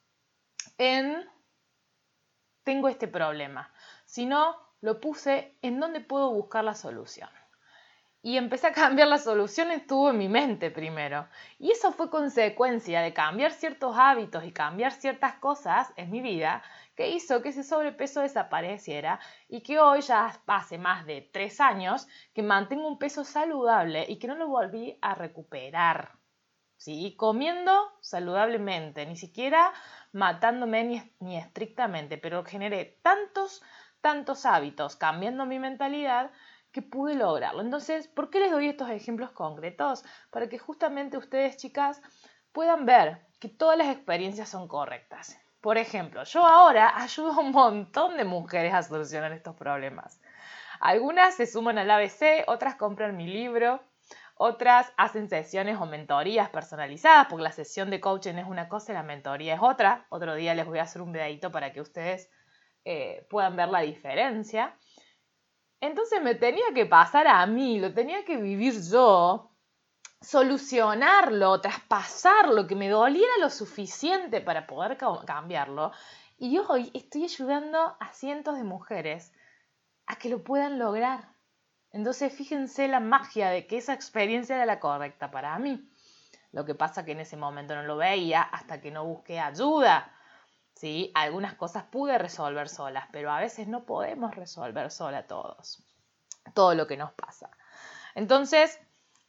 en 0.78 1.28
tengo 2.62 2.88
este 2.88 3.08
problema, 3.08 3.70
sino 4.06 4.56
lo 4.80 5.00
puse 5.00 5.58
en 5.60 5.80
dónde 5.80 6.00
puedo 6.00 6.30
buscar 6.30 6.64
la 6.64 6.74
solución. 6.74 7.28
Y 8.26 8.38
empecé 8.38 8.68
a 8.68 8.72
cambiar 8.72 9.08
la 9.08 9.18
solución, 9.18 9.70
estuvo 9.70 10.08
en 10.08 10.16
mi 10.16 10.30
mente 10.30 10.70
primero. 10.70 11.28
Y 11.58 11.72
eso 11.72 11.92
fue 11.92 12.08
consecuencia 12.08 13.02
de 13.02 13.12
cambiar 13.12 13.52
ciertos 13.52 13.98
hábitos 13.98 14.44
y 14.44 14.50
cambiar 14.50 14.92
ciertas 14.92 15.34
cosas 15.34 15.92
en 15.96 16.10
mi 16.10 16.22
vida 16.22 16.62
que 16.96 17.10
hizo 17.10 17.42
que 17.42 17.50
ese 17.50 17.62
sobrepeso 17.62 18.22
desapareciera 18.22 19.20
y 19.46 19.60
que 19.60 19.78
hoy 19.78 20.00
ya 20.00 20.40
hace 20.46 20.78
más 20.78 21.04
de 21.04 21.20
tres 21.20 21.60
años 21.60 22.08
que 22.32 22.42
mantengo 22.42 22.88
un 22.88 22.98
peso 22.98 23.24
saludable 23.24 24.06
y 24.08 24.18
que 24.18 24.26
no 24.26 24.36
lo 24.36 24.48
volví 24.48 24.98
a 25.02 25.14
recuperar. 25.14 26.12
¿Sí? 26.78 27.14
Comiendo 27.18 27.92
saludablemente, 28.00 29.04
ni 29.04 29.16
siquiera 29.16 29.70
matándome 30.12 30.84
ni, 30.84 31.12
ni 31.20 31.36
estrictamente, 31.36 32.16
pero 32.16 32.42
generé 32.42 32.98
tantos, 33.02 33.62
tantos 34.00 34.46
hábitos 34.46 34.96
cambiando 34.96 35.44
mi 35.44 35.58
mentalidad 35.58 36.30
que 36.74 36.82
pude 36.82 37.14
lograrlo. 37.14 37.62
Entonces, 37.62 38.08
¿por 38.08 38.30
qué 38.30 38.40
les 38.40 38.50
doy 38.50 38.68
estos 38.68 38.90
ejemplos 38.90 39.30
concretos? 39.30 40.04
Para 40.30 40.48
que 40.48 40.58
justamente 40.58 41.16
ustedes, 41.16 41.56
chicas, 41.56 42.02
puedan 42.52 42.84
ver 42.84 43.24
que 43.38 43.48
todas 43.48 43.78
las 43.78 43.88
experiencias 43.88 44.48
son 44.48 44.66
correctas. 44.66 45.38
Por 45.60 45.78
ejemplo, 45.78 46.24
yo 46.24 46.44
ahora 46.44 46.92
ayudo 47.00 47.32
a 47.32 47.38
un 47.38 47.52
montón 47.52 48.16
de 48.16 48.24
mujeres 48.24 48.74
a 48.74 48.82
solucionar 48.82 49.30
estos 49.30 49.54
problemas. 49.54 50.20
Algunas 50.80 51.36
se 51.36 51.46
suman 51.46 51.78
al 51.78 51.90
ABC, 51.92 52.42
otras 52.48 52.74
compran 52.74 53.16
mi 53.16 53.28
libro, 53.28 53.80
otras 54.36 54.92
hacen 54.96 55.28
sesiones 55.28 55.80
o 55.80 55.86
mentorías 55.86 56.50
personalizadas, 56.50 57.28
porque 57.28 57.44
la 57.44 57.52
sesión 57.52 57.88
de 57.88 58.00
coaching 58.00 58.34
es 58.34 58.48
una 58.48 58.68
cosa 58.68 58.90
y 58.90 58.96
la 58.96 59.04
mentoría 59.04 59.54
es 59.54 59.60
otra. 59.62 60.06
Otro 60.08 60.34
día 60.34 60.54
les 60.54 60.66
voy 60.66 60.80
a 60.80 60.82
hacer 60.82 61.02
un 61.02 61.12
videito 61.12 61.52
para 61.52 61.72
que 61.72 61.80
ustedes 61.80 62.28
eh, 62.84 63.24
puedan 63.30 63.54
ver 63.54 63.68
la 63.68 63.80
diferencia. 63.80 64.76
Entonces 65.84 66.22
me 66.22 66.34
tenía 66.34 66.64
que 66.74 66.86
pasar 66.86 67.26
a 67.26 67.44
mí, 67.44 67.78
lo 67.78 67.92
tenía 67.92 68.24
que 68.24 68.38
vivir 68.38 68.80
yo 68.90 69.50
solucionarlo, 70.18 71.60
traspasarlo, 71.60 72.66
que 72.66 72.74
me 72.74 72.88
doliera 72.88 73.34
lo 73.38 73.50
suficiente 73.50 74.40
para 74.40 74.66
poder 74.66 74.96
cambiarlo. 75.26 75.92
Y 76.38 76.56
hoy 76.56 76.90
estoy 76.94 77.24
ayudando 77.24 77.98
a 78.00 78.12
cientos 78.14 78.56
de 78.56 78.64
mujeres 78.64 79.34
a 80.06 80.16
que 80.16 80.30
lo 80.30 80.42
puedan 80.42 80.78
lograr. 80.78 81.28
Entonces 81.90 82.32
fíjense 82.32 82.88
la 82.88 83.00
magia 83.00 83.50
de 83.50 83.66
que 83.66 83.76
esa 83.76 83.92
experiencia 83.92 84.56
era 84.56 84.64
la 84.64 84.80
correcta 84.80 85.30
para 85.30 85.58
mí. 85.58 85.86
Lo 86.52 86.64
que 86.64 86.74
pasa 86.74 87.04
que 87.04 87.12
en 87.12 87.20
ese 87.20 87.36
momento 87.36 87.74
no 87.74 87.82
lo 87.82 87.98
veía 87.98 88.40
hasta 88.40 88.80
que 88.80 88.90
no 88.90 89.04
busqué 89.04 89.38
ayuda. 89.38 90.13
¿Sí? 90.74 91.12
Algunas 91.14 91.54
cosas 91.54 91.84
pude 91.84 92.18
resolver 92.18 92.68
solas, 92.68 93.08
pero 93.12 93.30
a 93.30 93.38
veces 93.38 93.68
no 93.68 93.84
podemos 93.84 94.34
resolver 94.34 94.90
sola 94.90 95.26
todos. 95.26 95.82
Todo 96.52 96.74
lo 96.74 96.86
que 96.86 96.96
nos 96.96 97.12
pasa. 97.12 97.50
Entonces, 98.14 98.78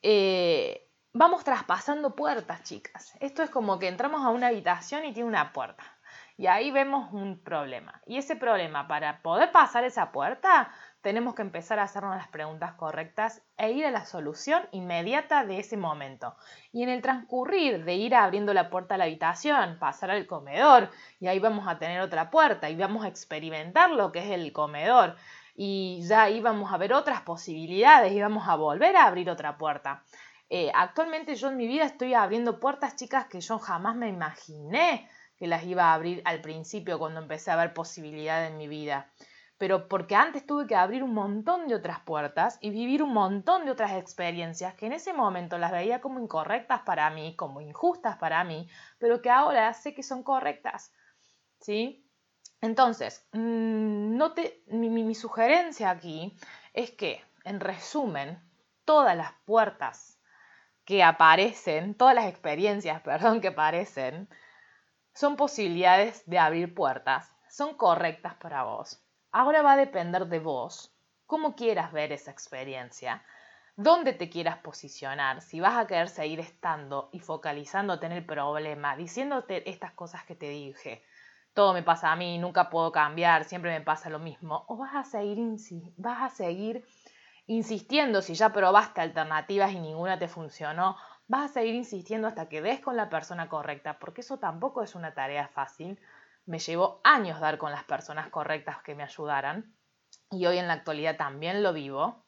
eh, 0.01 0.89
vamos 1.13 1.43
traspasando 1.43 2.15
puertas, 2.15 2.63
chicas. 2.63 3.13
Esto 3.19 3.43
es 3.43 3.49
como 3.49 3.79
que 3.79 3.87
entramos 3.87 4.25
a 4.25 4.29
una 4.29 4.47
habitación 4.47 5.05
y 5.05 5.13
tiene 5.13 5.29
una 5.29 5.53
puerta. 5.53 5.94
Y 6.37 6.47
ahí 6.47 6.69
vemos 6.69 7.13
un 7.13 7.39
problema. 7.39 8.01
Y 8.05 8.17
ese 8.17 8.35
problema, 8.35 8.87
para 8.87 9.21
poder 9.21 9.51
pasar 9.51 9.85
esa 9.85 10.11
puerta, 10.11 10.69
tenemos 10.99 11.33
que 11.33 11.43
empezar 11.43 11.79
a 11.79 11.83
hacernos 11.83 12.17
las 12.17 12.27
preguntas 12.27 12.73
correctas 12.73 13.41
e 13.57 13.71
ir 13.71 13.85
a 13.85 13.91
la 13.91 14.05
solución 14.05 14.67
inmediata 14.71 15.45
de 15.45 15.59
ese 15.59 15.77
momento. 15.77 16.35
Y 16.73 16.83
en 16.83 16.89
el 16.89 17.01
transcurrir 17.01 17.85
de 17.85 17.93
ir 17.93 18.15
abriendo 18.15 18.53
la 18.53 18.69
puerta 18.69 18.95
a 18.95 18.97
la 18.97 19.05
habitación, 19.05 19.77
pasar 19.79 20.11
al 20.11 20.27
comedor, 20.27 20.89
y 21.21 21.27
ahí 21.27 21.39
vamos 21.39 21.67
a 21.69 21.77
tener 21.77 22.01
otra 22.01 22.29
puerta 22.29 22.69
y 22.69 22.75
vamos 22.75 23.05
a 23.05 23.07
experimentar 23.07 23.91
lo 23.91 24.11
que 24.11 24.19
es 24.19 24.31
el 24.31 24.51
comedor. 24.51 25.15
Y 25.55 26.01
ya 26.05 26.23
ahí 26.23 26.41
vamos 26.41 26.73
a 26.73 26.77
ver 26.77 26.91
otras 26.91 27.21
posibilidades 27.21 28.11
y 28.11 28.19
vamos 28.19 28.49
a 28.49 28.55
volver 28.55 28.97
a 28.97 29.05
abrir 29.05 29.29
otra 29.29 29.57
puerta. 29.57 30.03
Eh, 30.49 30.69
actualmente 30.75 31.35
yo 31.35 31.47
en 31.47 31.57
mi 31.57 31.65
vida 31.65 31.85
estoy 31.85 32.13
abriendo 32.13 32.59
puertas, 32.59 32.95
chicas, 32.97 33.27
que 33.27 33.39
yo 33.39 33.57
jamás 33.57 33.95
me 33.95 34.09
imaginé 34.09 35.09
que 35.45 35.49
las 35.49 35.63
iba 35.63 35.91
a 35.91 35.93
abrir 35.93 36.23
al 36.25 36.41
principio 36.41 36.97
cuando 36.97 37.19
empecé 37.19 37.51
a 37.51 37.55
ver 37.55 37.71
posibilidades 37.71 38.49
en 38.49 38.57
mi 38.57 38.67
vida. 38.67 39.11
Pero 39.59 39.87
porque 39.87 40.15
antes 40.15 40.43
tuve 40.43 40.65
que 40.65 40.75
abrir 40.75 41.03
un 41.03 41.13
montón 41.13 41.67
de 41.67 41.75
otras 41.75 41.99
puertas 41.99 42.57
y 42.61 42.71
vivir 42.71 43.03
un 43.03 43.13
montón 43.13 43.63
de 43.63 43.69
otras 43.69 43.93
experiencias 43.93 44.73
que 44.73 44.87
en 44.87 44.93
ese 44.93 45.13
momento 45.13 45.59
las 45.59 45.71
veía 45.71 46.01
como 46.01 46.19
incorrectas 46.19 46.81
para 46.81 47.11
mí, 47.11 47.35
como 47.35 47.61
injustas 47.61 48.17
para 48.17 48.43
mí, 48.43 48.67
pero 48.97 49.21
que 49.21 49.29
ahora 49.29 49.71
sé 49.75 49.93
que 49.93 50.01
son 50.01 50.23
correctas. 50.23 50.91
¿Sí? 51.59 52.09
Entonces, 52.59 53.27
mm, 53.31 54.17
mi, 54.69 54.89
mi 54.89 55.13
sugerencia 55.13 55.91
aquí 55.91 56.35
es 56.73 56.89
que, 56.89 57.23
en 57.43 57.59
resumen, 57.59 58.41
todas 58.83 59.15
las 59.15 59.31
puertas 59.45 60.19
que 60.85 61.03
aparecen, 61.03 61.93
todas 61.93 62.15
las 62.15 62.25
experiencias, 62.25 62.99
perdón, 63.03 63.41
que 63.41 63.49
aparecen, 63.49 64.27
son 65.15 65.37
posibilidades 65.37 66.23
de 66.25 66.37
abrir 66.37 66.75
puertas, 66.75 67.33
son 67.49 67.75
correctas 67.75 68.35
para 68.35 68.63
vos. 68.63 69.01
Ahora 69.31 69.61
va 69.61 69.73
a 69.73 69.77
depender 69.77 70.27
de 70.27 70.39
vos, 70.39 70.93
cómo 71.25 71.55
quieras 71.55 71.93
ver 71.93 72.11
esa 72.11 72.31
experiencia, 72.31 73.23
dónde 73.77 74.11
te 74.11 74.29
quieras 74.29 74.57
posicionar, 74.57 75.41
si 75.41 75.61
vas 75.61 75.77
a 75.77 75.87
querer 75.87 76.09
seguir 76.09 76.41
estando 76.41 77.09
y 77.13 77.19
focalizándote 77.19 78.05
en 78.07 78.11
el 78.11 78.25
problema, 78.25 78.97
diciéndote 78.97 79.69
estas 79.69 79.93
cosas 79.93 80.25
que 80.25 80.35
te 80.35 80.49
dije, 80.49 81.01
todo 81.53 81.73
me 81.73 81.81
pasa 81.81 82.11
a 82.11 82.17
mí, 82.17 82.37
nunca 82.37 82.69
puedo 82.69 82.91
cambiar, 82.91 83.45
siempre 83.45 83.71
me 83.71 83.85
pasa 83.85 84.09
lo 84.09 84.19
mismo, 84.19 84.65
o 84.67 84.75
vas 84.75 84.95
a 84.95 85.05
seguir, 85.05 85.39
vas 85.95 86.23
a 86.23 86.35
seguir 86.35 86.85
insistiendo 87.47 88.21
si 88.21 88.33
ya 88.33 88.51
probaste 88.51 88.99
alternativas 88.99 89.71
y 89.71 89.79
ninguna 89.79 90.19
te 90.19 90.27
funcionó, 90.27 90.97
vas 91.27 91.51
a 91.51 91.53
seguir 91.53 91.75
insistiendo 91.75 92.27
hasta 92.27 92.49
que 92.49 92.61
des 92.61 92.79
con 92.79 92.95
la 92.95 93.09
persona 93.09 93.49
correcta, 93.49 93.99
porque 93.99 94.21
eso 94.21 94.37
tampoco 94.37 94.83
es 94.83 94.95
una 94.95 95.13
tarea 95.13 95.47
fácil. 95.47 95.99
Me 96.45 96.59
llevó 96.59 97.01
años 97.03 97.39
dar 97.39 97.57
con 97.57 97.71
las 97.71 97.83
personas 97.83 98.29
correctas 98.29 98.81
que 98.83 98.95
me 98.95 99.03
ayudaran 99.03 99.75
y 100.29 100.45
hoy 100.45 100.57
en 100.57 100.67
la 100.67 100.73
actualidad 100.73 101.17
también 101.17 101.63
lo 101.63 101.73
vivo. 101.73 102.23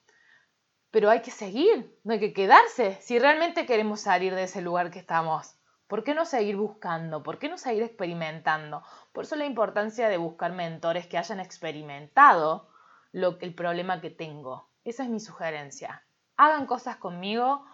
Pero 0.89 1.09
hay 1.09 1.21
que 1.21 1.31
seguir, 1.31 1.99
no 2.03 2.13
hay 2.13 2.19
que 2.19 2.33
quedarse 2.33 2.97
si 3.01 3.19
realmente 3.19 3.65
queremos 3.65 4.01
salir 4.01 4.33
de 4.33 4.43
ese 4.43 4.61
lugar 4.61 4.89
que 4.89 4.99
estamos. 4.99 5.59
¿Por 5.87 6.03
qué 6.03 6.13
no 6.13 6.25
seguir 6.25 6.57
buscando? 6.57 7.23
¿Por 7.23 7.39
qué 7.39 7.49
no 7.49 7.57
seguir 7.57 7.83
experimentando? 7.83 8.83
Por 9.13 9.25
eso 9.25 9.35
la 9.35 9.45
importancia 9.45 10.09
de 10.09 10.17
buscar 10.17 10.51
mentores 10.53 11.07
que 11.07 11.17
hayan 11.17 11.39
experimentado 11.39 12.69
lo, 13.11 13.37
el 13.39 13.53
problema 13.53 14.01
que 14.01 14.09
tengo. 14.09 14.69
Esa 14.83 15.03
es 15.03 15.09
mi 15.09 15.19
sugerencia. 15.19 16.05
Hagan 16.35 16.65
cosas 16.65 16.97
conmigo 16.97 17.65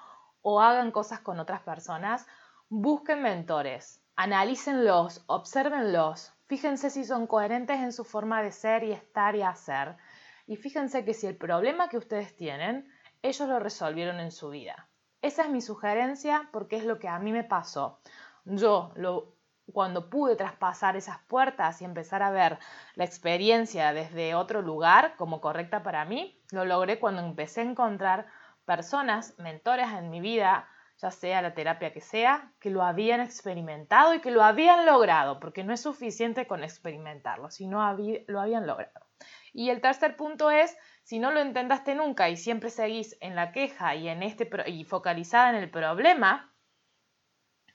o 0.43 0.61
hagan 0.61 0.91
cosas 0.91 1.21
con 1.21 1.39
otras 1.39 1.61
personas. 1.61 2.27
Busquen 2.69 3.23
mentores. 3.23 3.99
analícenlos, 4.15 5.23
obsérvenlos, 5.25 6.33
fíjense 6.45 6.91
si 6.91 7.03
son 7.03 7.25
coherentes 7.25 7.79
en 7.79 7.91
su 7.91 8.03
forma 8.03 8.43
de 8.43 8.51
ser 8.51 8.83
y 8.83 8.91
estar 8.91 9.35
y 9.35 9.41
hacer. 9.41 9.97
Y 10.45 10.55
fíjense 10.55 11.03
que 11.03 11.15
si 11.15 11.25
el 11.25 11.35
problema 11.35 11.89
que 11.89 11.97
ustedes 11.97 12.35
tienen, 12.35 12.87
ellos 13.23 13.49
lo 13.49 13.57
resolvieron 13.59 14.19
en 14.19 14.29
su 14.31 14.51
vida. 14.51 14.87
Esa 15.23 15.43
es 15.43 15.49
mi 15.49 15.61
sugerencia 15.61 16.49
porque 16.51 16.75
es 16.75 16.85
lo 16.85 16.99
que 16.99 17.07
a 17.07 17.17
mí 17.17 17.31
me 17.31 17.43
pasó. 17.43 17.99
Yo 18.45 18.91
lo, 18.95 19.33
cuando 19.71 20.09
pude 20.09 20.35
traspasar 20.35 20.97
esas 20.97 21.19
puertas 21.27 21.81
y 21.81 21.85
empezar 21.85 22.21
a 22.21 22.31
ver 22.31 22.59
la 22.95 23.05
experiencia 23.05 23.93
desde 23.93 24.35
otro 24.35 24.61
lugar 24.61 25.15
como 25.15 25.39
correcta 25.39 25.81
para 25.81 26.05
mí, 26.05 26.39
lo 26.51 26.65
logré 26.65 26.99
cuando 26.99 27.21
empecé 27.21 27.61
a 27.61 27.65
encontrar 27.65 28.27
personas, 28.65 29.37
mentores 29.37 29.87
en 29.91 30.09
mi 30.09 30.21
vida, 30.21 30.67
ya 30.97 31.11
sea 31.11 31.41
la 31.41 31.53
terapia 31.53 31.91
que 31.91 32.01
sea, 32.01 32.51
que 32.59 32.69
lo 32.69 32.83
habían 32.83 33.19
experimentado 33.19 34.13
y 34.13 34.21
que 34.21 34.31
lo 34.31 34.43
habían 34.43 34.85
logrado, 34.85 35.39
porque 35.39 35.63
no 35.63 35.73
es 35.73 35.81
suficiente 35.81 36.47
con 36.47 36.63
experimentarlo, 36.63 37.49
sino 37.49 37.79
lo 38.27 38.41
habían 38.41 38.67
logrado. 38.67 39.07
Y 39.51 39.69
el 39.69 39.81
tercer 39.81 40.15
punto 40.15 40.49
es, 40.49 40.75
si 41.03 41.19
no 41.19 41.31
lo 41.31 41.41
intentaste 41.41 41.95
nunca 41.95 42.29
y 42.29 42.37
siempre 42.37 42.69
seguís 42.69 43.17
en 43.21 43.35
la 43.35 43.51
queja 43.51 43.95
y, 43.95 44.07
en 44.07 44.23
este, 44.23 44.49
y 44.67 44.83
focalizada 44.83 45.49
en 45.49 45.55
el 45.57 45.69
problema, 45.69 46.52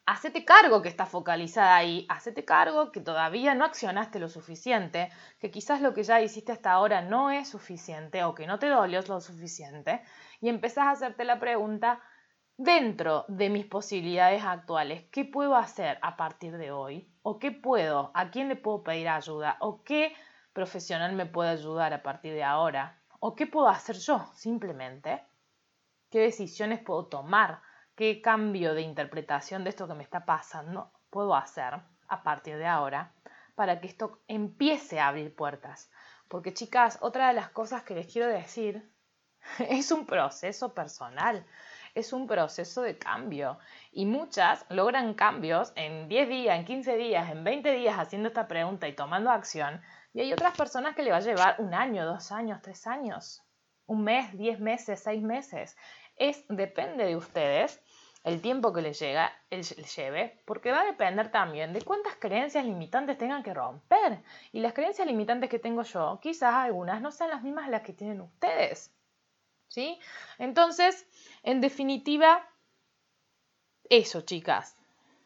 hacete 0.09 0.47
cargo 0.47 0.81
que 0.81 0.89
está 0.89 1.05
focalizada 1.05 1.77
ahí, 1.77 2.07
hacete 2.09 2.43
cargo 2.47 2.93
que 2.93 3.01
todavía 3.03 3.55
no 3.55 3.67
accionaste 3.67 4.19
lo 4.19 4.31
suficiente, 4.31 5.11
que 5.39 5.51
quizás 5.51 5.83
lo 5.83 5.93
que 5.93 6.03
ya 6.03 6.23
hiciste 6.23 6.51
hasta 6.51 6.73
ahora 6.73 7.03
no 7.03 7.31
es 7.31 7.51
suficiente 7.51 8.25
o 8.25 8.35
que 8.35 8.47
no 8.47 8.59
te 8.59 8.69
dolió 8.69 9.03
lo 9.03 9.21
suficiente, 9.21 10.01
y 10.41 10.49
empezás 10.49 10.87
a 10.87 10.93
hacerte 10.93 11.25
la 11.25 11.39
pregunta, 11.39 12.01
dentro 12.57 13.27
de 13.29 13.51
mis 13.51 13.67
posibilidades 13.67 14.43
actuales, 14.45 15.05
¿qué 15.13 15.27
puedo 15.27 15.55
hacer 15.57 15.99
a 16.01 16.17
partir 16.17 16.57
de 16.57 16.71
hoy? 16.71 17.13
¿O 17.21 17.39
qué 17.39 17.53
puedo? 17.53 18.11
¿A 18.15 18.31
quién 18.31 18.49
le 18.49 18.57
puedo 18.57 18.83
pedir 18.83 19.11
ayuda? 19.11 19.59
¿O 19.61 19.85
qué 19.85 20.15
profesional 20.55 21.13
me 21.13 21.27
puede 21.27 21.51
ayudar 21.51 21.93
a 21.93 22.03
partir 22.03 22.33
de 22.33 22.45
ahora? 22.45 22.99
¿O 23.21 23.35
qué 23.37 23.47
puedo 23.47 23.69
hacer 23.69 23.97
yo 23.97 24.27
simplemente? 24.35 25.23
¿Qué 26.11 26.21
decisiones 26.21 26.81
puedo 26.81 27.07
tomar? 27.09 27.61
Qué 27.99 28.21
cambio 28.23 28.75
de 28.75 28.83
interpretación 28.83 29.65
de 29.65 29.71
esto 29.71 29.89
que 29.89 29.95
me 29.95 30.05
está 30.05 30.25
pasando 30.25 30.93
puedo 31.11 31.35
hacer 31.35 31.81
a 32.07 32.23
partir 32.23 32.57
de 32.57 32.67
ahora 32.67 33.13
para 33.57 33.81
que 33.81 33.89
esto 33.89 34.21
empiece 34.29 35.01
a 35.01 35.09
abrir 35.09 35.35
puertas. 35.35 35.91
Porque 36.29 36.55
chicas, 36.55 36.99
otra 37.01 37.27
de 37.27 37.35
las 37.35 37.51
cosas 37.51 37.83
que 37.83 37.97
les 37.97 38.07
quiero 38.07 38.29
decir 38.29 38.89
es 39.59 39.91
un 39.91 40.07
proceso 40.07 40.75
personal, 40.75 41.45
es 41.93 42.13
un 42.13 42.29
proceso 42.29 42.83
de 42.83 42.97
cambio. 42.97 43.59
Y 43.91 44.07
muchas 44.07 44.65
logran 44.69 45.15
cambios 45.15 45.73
en 45.75 46.07
10 46.07 46.29
días, 46.29 46.57
en 46.57 46.67
15 46.67 46.97
días, 46.99 47.29
en 47.33 47.43
20 47.43 47.73
días 47.73 47.99
haciendo 47.99 48.29
esta 48.29 48.47
pregunta 48.47 48.87
y 48.87 48.95
tomando 48.95 49.33
acción. 49.33 49.83
Y 50.15 50.21
hay 50.21 50.33
otras 50.33 50.57
personas 50.57 50.95
que 50.95 51.03
le 51.03 51.11
va 51.11 51.17
a 51.17 51.21
llevar 51.21 51.57
un 51.59 51.75
año, 51.75 52.07
dos 52.07 52.31
años, 52.31 52.63
tres 52.63 52.87
años, 52.87 53.43
un 53.87 54.05
mes, 54.05 54.39
diez 54.39 54.61
meses, 54.61 55.01
seis 55.03 55.21
meses. 55.21 55.77
Es, 56.15 56.45
depende 56.49 57.05
de 57.05 57.17
ustedes 57.17 57.81
el 58.25 58.41
tiempo 58.41 58.73
que 58.73 58.83
le 58.83 58.93
llega, 58.93 59.33
lleve, 59.97 60.41
porque 60.45 60.73
va 60.73 60.81
a 60.81 60.87
depender 60.87 61.31
también 61.31 61.73
de 61.73 61.83
cuántas 61.83 62.17
creencias 62.17 62.65
limitantes 62.65 63.17
tengan 63.17 63.43
que 63.43 63.55
romper. 63.55 64.23
Y 64.53 64.61
las 64.61 64.73
creencias 64.73 65.07
limitantes 65.07 65.49
que 65.49 65.59
tengo 65.59 65.83
yo, 65.83 66.19
quizás 66.21 66.55
algunas 66.55 67.01
no 67.01 67.11
sean 67.11 67.31
las 67.31 67.43
mismas 67.43 67.69
las 67.69 67.83
que 67.83 67.93
tienen 67.93 68.21
ustedes. 68.21 68.93
¿Sí? 69.69 69.99
Entonces, 70.39 71.07
en 71.43 71.61
definitiva, 71.61 72.47
eso, 73.89 74.23
chicas. 74.23 74.77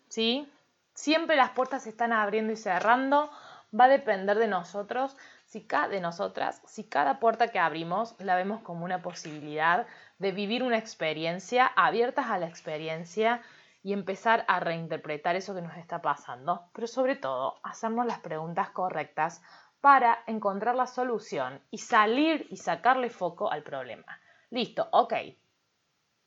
¿Sí? 0.08 0.49
Siempre 0.94 1.37
las 1.37 1.50
puertas 1.50 1.84
se 1.84 1.90
están 1.90 2.12
abriendo 2.12 2.52
y 2.52 2.56
cerrando. 2.56 3.30
Va 3.78 3.84
a 3.84 3.88
depender 3.88 4.38
de 4.38 4.49
nosotros, 4.49 5.16
si 5.46 5.62
cada, 5.62 5.88
de 5.88 6.00
nosotras, 6.00 6.61
si 6.66 6.84
cada 6.84 7.20
puerta 7.20 7.49
que 7.49 7.58
abrimos 7.58 8.14
la 8.18 8.37
vemos 8.37 8.61
como 8.62 8.84
una 8.84 9.00
posibilidad 9.00 9.86
de 10.23 10.30
vivir 10.30 10.63
una 10.63 10.78
experiencia, 10.78 11.67
abiertas 11.67 12.26
a 12.30 12.39
la 12.39 12.47
experiencia 12.47 13.43
y 13.82 13.93
empezar 13.93 14.45
a 14.47 14.61
reinterpretar 14.61 15.35
eso 15.35 15.52
que 15.52 15.63
nos 15.63 15.76
está 15.76 16.00
pasando, 16.00 16.71
pero 16.73 16.87
sobre 16.87 17.17
todo 17.17 17.58
hacernos 17.65 18.06
las 18.06 18.21
preguntas 18.21 18.71
correctas 18.71 19.43
para 19.80 20.23
encontrar 20.28 20.76
la 20.76 20.87
solución 20.87 21.61
y 21.73 21.78
salir 21.78 22.47
y 22.50 22.56
sacarle 22.56 23.11
foco 23.11 23.50
al 23.50 23.65
problema. 23.65 24.21
Listo, 24.50 24.89
ok, 24.93 25.13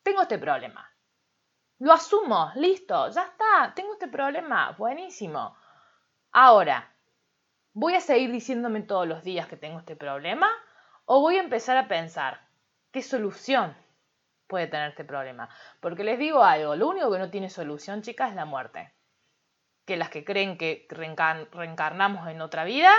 tengo 0.04 0.24
este 0.24 0.40
problema. 0.40 0.92
Lo 1.80 1.94
asumo, 1.94 2.52
listo, 2.56 3.10
ya 3.12 3.24
está, 3.24 3.72
tengo 3.74 3.94
este 3.94 4.10
problema, 4.10 4.72
buenísimo. 4.78 5.56
Ahora, 6.34 6.92
¿voy 7.72 7.96
a 7.96 8.02
seguir 8.02 8.30
diciéndome 8.30 8.82
todos 8.82 9.08
los 9.08 9.24
días 9.24 9.48
que 9.48 9.56
tengo 9.56 9.80
este 9.80 9.96
problema? 9.96 10.50
¿O 11.06 11.22
voy 11.22 11.38
a 11.38 11.44
empezar 11.44 11.78
a 11.78 11.88
pensar, 11.88 12.42
¿qué 12.92 13.02
solución 13.02 13.85
puede 14.48 14.68
tener 14.68 14.90
este 14.90 15.04
problema. 15.04 15.50
Porque 15.80 16.04
les 16.04 16.20
digo 16.20 16.44
algo, 16.44 16.76
lo 16.76 16.90
único 16.90 17.12
que 17.12 17.20
no 17.20 17.30
tiene 17.30 17.50
solución, 17.50 18.02
chicas, 18.02 18.30
es 18.30 18.36
la 18.36 18.46
muerte. 18.46 18.94
Que 19.86 19.98
las 19.98 20.10
que 20.10 20.26
creen 20.26 20.58
que 20.58 20.88
reencarnamos 20.90 22.28
en 22.28 22.42
otra 22.42 22.64
vida, 22.64 22.92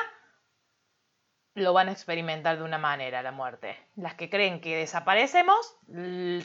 lo 1.57 1.73
van 1.73 1.89
a 1.89 1.93
experimentar 1.93 2.59
de 2.59 2.65
una 2.65 2.77
manera, 2.77 3.23
la 3.23 3.33
muerte. 3.33 3.79
Las 3.97 4.15
que 4.15 4.29
creen 4.29 4.61
que 4.61 4.77
desaparecemos, 4.77 5.75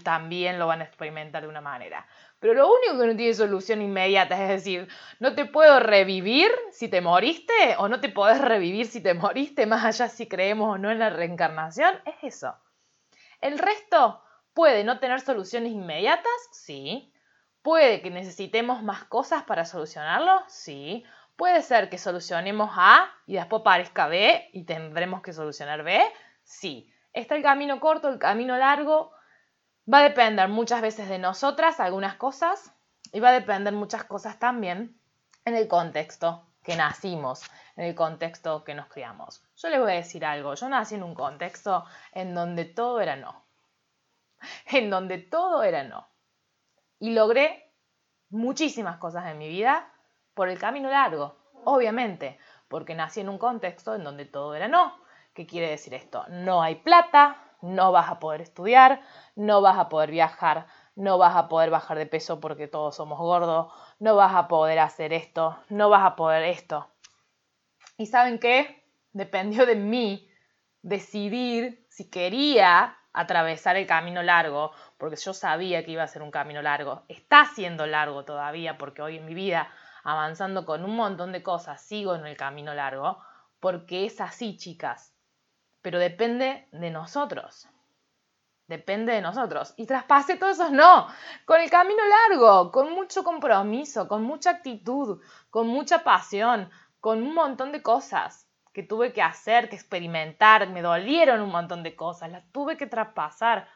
también 0.04 0.58
lo 0.58 0.68
van 0.68 0.80
a 0.80 0.86
experimentar 0.86 1.44
de 1.44 1.50
una 1.50 1.60
manera. 1.60 2.08
Pero 2.40 2.54
lo 2.54 2.74
único 2.74 2.98
que 2.98 3.08
no 3.08 3.16
tiene 3.18 3.34
solución 3.34 3.82
inmediata, 3.82 4.42
es 4.42 4.50
decir, 4.50 4.88
no 5.20 5.36
te 5.36 5.46
puedo 5.46 5.82
revivir 5.82 6.50
si 6.72 6.88
te 6.88 7.02
moriste 7.02 7.76
o 7.78 7.90
no 7.90 8.00
te 8.00 8.08
podés 8.08 8.40
revivir 8.40 8.88
si 8.88 9.04
te 9.04 9.14
moriste, 9.14 9.66
más 9.66 9.84
allá 9.84 10.08
si 10.08 10.30
creemos 10.30 10.76
o 10.76 10.78
no 10.78 10.90
en 10.90 11.00
la 11.00 11.10
reencarnación, 11.10 11.94
es 12.06 12.16
eso. 12.24 12.56
El 13.42 13.60
resto 13.60 14.24
¿Puede 14.54 14.84
no 14.84 15.00
tener 15.00 15.22
soluciones 15.22 15.72
inmediatas? 15.72 16.32
Sí. 16.52 17.14
¿Puede 17.62 18.02
que 18.02 18.10
necesitemos 18.10 18.84
más 18.84 19.06
cosas 19.06 19.44
para 19.44 19.66
solucionarlo? 19.66 20.44
Sí. 20.48 21.06
¿Puede 21.36 21.62
ser 21.62 21.90
que 21.90 21.98
solucionemos 21.98 22.72
A 22.76 23.10
y 23.26 23.36
después 23.36 23.64
parezca 23.64 24.08
B 24.08 24.50
y 24.54 24.64
tendremos 24.66 25.22
que 25.22 25.34
solucionar 25.34 25.84
B? 25.84 26.02
Sí. 26.44 26.92
¿Está 27.14 27.36
el 27.36 27.44
camino 27.44 27.80
corto, 27.80 28.10
el 28.10 28.20
camino 28.20 28.58
largo? 28.58 29.12
Va 29.92 30.00
a 30.00 30.04
depender 30.04 30.48
muchas 30.50 30.82
veces 30.82 31.10
de 31.10 31.20
nosotras, 31.20 31.80
algunas 31.80 32.16
cosas, 32.16 32.74
y 33.12 33.20
va 33.20 33.30
a 33.30 33.34
depender 33.34 33.74
muchas 33.74 34.04
cosas 34.04 34.40
también 34.40 35.00
en 35.46 35.56
el 35.56 35.68
contexto 35.68 36.46
que 36.64 36.76
nacimos, 36.76 37.44
en 37.76 37.86
el 37.86 37.96
contexto 37.96 38.64
que 38.64 38.76
nos 38.76 38.88
criamos. 38.88 39.44
Yo 39.58 39.70
les 39.70 39.80
voy 39.80 39.92
a 39.92 39.96
decir 39.96 40.24
algo, 40.26 40.54
yo 40.54 40.70
nací 40.70 40.96
en 40.96 41.04
un 41.04 41.16
contexto 41.16 41.86
en 42.14 42.36
donde 42.36 42.66
todo 42.66 43.02
era 43.02 43.16
no. 43.16 43.44
en 44.72 44.90
donde 44.90 45.18
todo 45.18 45.64
era 45.64 45.84
no. 45.84 46.08
Y 47.00 47.14
logré 47.14 47.72
muchísimas 48.30 48.98
cosas 48.98 49.26
en 49.28 49.38
mi 49.38 49.50
vida 49.50 49.92
por 50.34 50.50
el 50.50 50.60
camino 50.60 50.90
largo, 50.90 51.36
obviamente, 51.66 52.38
porque 52.68 52.96
nací 52.96 53.20
en 53.20 53.30
un 53.30 53.38
contexto 53.38 53.96
en 53.96 54.04
donde 54.04 54.26
todo 54.26 54.56
era 54.56 54.68
no. 54.68 55.00
¿Qué 55.34 55.46
quiere 55.46 55.70
decir 55.70 55.94
esto? 55.94 56.26
No 56.30 56.62
hay 56.62 56.76
plata, 56.76 57.38
no 57.62 57.92
vas 57.92 58.10
a 58.10 58.20
poder 58.20 58.42
estudiar, 58.42 59.02
no 59.36 59.62
vas 59.62 59.78
a 59.78 59.90
poder 59.90 60.12
viajar, 60.12 60.68
no 60.96 61.18
vas 61.18 61.36
a 61.36 61.48
poder 61.48 61.70
bajar 61.70 61.98
de 61.98 62.06
peso 62.06 62.40
porque 62.40 62.68
todos 62.68 62.96
somos 62.96 63.20
gordos, 63.20 63.72
no 64.00 64.16
vas 64.16 64.34
a 64.36 64.48
poder 64.48 64.80
hacer 64.80 65.14
esto, 65.14 65.58
no 65.70 65.90
vas 65.90 66.06
a 66.06 66.16
poder 66.16 66.44
esto. 66.44 66.88
¿Y 67.98 68.08
saben 68.08 68.40
qué? 68.40 68.84
Dependió 69.14 69.66
de 69.66 69.76
mí 69.76 70.30
decidir 70.82 71.86
si 71.90 72.10
quería 72.10 72.98
atravesar 73.14 73.76
el 73.76 73.88
camino 73.88 74.24
largo, 74.24 74.72
porque 74.98 75.16
yo 75.16 75.34
sabía 75.34 75.84
que 75.84 75.92
iba 75.92 76.04
a 76.04 76.08
ser 76.08 76.22
un 76.22 76.32
camino 76.32 76.62
largo. 76.62 77.04
Está 77.08 77.46
siendo 77.46 77.86
largo 77.86 78.24
todavía, 78.26 78.78
porque 78.78 79.02
hoy 79.02 79.18
en 79.18 79.26
mi 79.26 79.34
vida, 79.34 79.70
avanzando 80.04 80.66
con 80.66 80.86
un 80.86 80.96
montón 80.96 81.32
de 81.32 81.44
cosas, 81.44 81.82
sigo 81.82 82.16
en 82.16 82.26
el 82.26 82.38
camino 82.38 82.74
largo, 82.74 83.20
porque 83.60 84.06
es 84.06 84.22
así, 84.22 84.58
chicas. 84.58 85.14
Pero 85.82 86.00
depende 86.00 86.68
de 86.72 86.92
nosotros. 86.92 87.68
Depende 88.68 89.14
de 89.14 89.22
nosotros. 89.22 89.74
Y 89.76 89.86
traspase 89.86 90.38
todos 90.38 90.54
esos 90.54 90.72
no, 90.72 91.08
con 91.46 91.60
el 91.60 91.70
camino 91.70 92.02
largo, 92.30 92.72
con 92.72 92.92
mucho 92.94 93.24
compromiso, 93.24 94.08
con 94.08 94.24
mucha 94.24 94.52
actitud, 94.52 95.22
con 95.50 95.68
mucha 95.68 96.04
pasión, 96.04 96.70
con 97.02 97.22
un 97.22 97.34
montón 97.34 97.72
de 97.72 97.82
cosas 97.82 98.48
que 98.74 98.84
tuve 98.84 99.14
que 99.14 99.22
hacer, 99.22 99.70
que 99.70 99.76
experimentar, 99.76 100.70
me 100.70 100.82
dolieron 100.82 101.42
un 101.42 101.52
montón 101.52 101.84
de 101.84 101.96
cosas, 101.96 102.32
las 102.32 102.52
tuve 102.52 102.78
que 102.78 102.88
traspasar. 102.88 103.68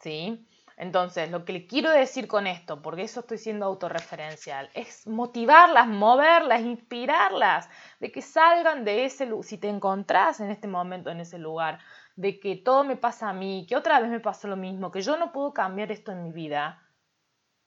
¿Sí? 0.00 0.46
Entonces, 0.76 1.30
lo 1.30 1.44
que 1.44 1.52
le 1.52 1.66
quiero 1.66 1.90
decir 1.90 2.26
con 2.26 2.46
esto, 2.46 2.82
porque 2.82 3.02
eso 3.02 3.20
estoy 3.20 3.38
siendo 3.38 3.66
autorreferencial, 3.66 4.70
es 4.74 5.06
motivarlas, 5.06 5.86
moverlas, 5.86 6.62
inspirarlas, 6.62 7.68
de 8.00 8.10
que 8.10 8.22
salgan 8.22 8.84
de 8.84 9.04
ese 9.04 9.26
lugar, 9.26 9.44
si 9.44 9.58
te 9.58 9.68
encontrás 9.68 10.40
en 10.40 10.50
este 10.50 10.66
momento 10.66 11.10
en 11.10 11.20
ese 11.20 11.38
lugar, 11.38 11.78
de 12.16 12.40
que 12.40 12.56
todo 12.56 12.84
me 12.84 12.96
pasa 12.96 13.28
a 13.30 13.32
mí, 13.32 13.66
que 13.68 13.76
otra 13.76 14.00
vez 14.00 14.10
me 14.10 14.20
pasa 14.20 14.48
lo 14.48 14.56
mismo, 14.56 14.90
que 14.90 15.02
yo 15.02 15.16
no 15.16 15.32
puedo 15.32 15.52
cambiar 15.52 15.92
esto 15.92 16.12
en 16.12 16.24
mi 16.24 16.32
vida, 16.32 16.82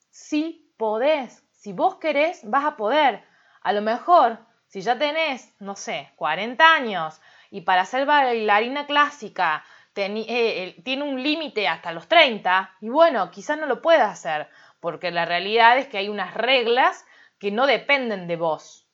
sí 0.10 0.74
podés, 0.78 1.44
Si 1.52 1.74
vos 1.74 1.96
querés, 1.96 2.42
vas 2.44 2.66
a 2.66 2.78
poder. 2.78 3.24
A 3.62 3.74
lo 3.74 3.82
mejor, 3.82 4.40
si 4.68 4.82
ya 4.82 4.98
tenés, 4.98 5.56
no 5.60 5.76
sé, 5.76 6.12
40 6.16 6.74
años 6.74 7.22
y 7.50 7.62
para 7.62 7.86
ser 7.86 8.06
bailarina 8.06 8.86
clásica 8.86 9.64
eh, 10.00 10.80
tiene 10.84 11.04
un 11.04 11.24
límite 11.24 11.68
hasta 11.68 11.92
los 11.92 12.08
30, 12.08 12.76
y 12.82 12.90
bueno, 12.90 13.32
quizás 13.32 13.58
no 13.58 13.66
lo 13.66 13.82
pueda 13.82 14.12
hacer, 14.12 14.48
porque 14.80 15.10
la 15.12 15.26
realidad 15.26 15.78
es 15.78 15.88
que 15.88 15.98
hay 15.98 16.10
unas 16.10 16.36
reglas 16.36 17.06
que 17.40 17.52
no 17.52 17.66
dependen 17.66 18.28
de 18.28 18.36
vos. 18.36 18.88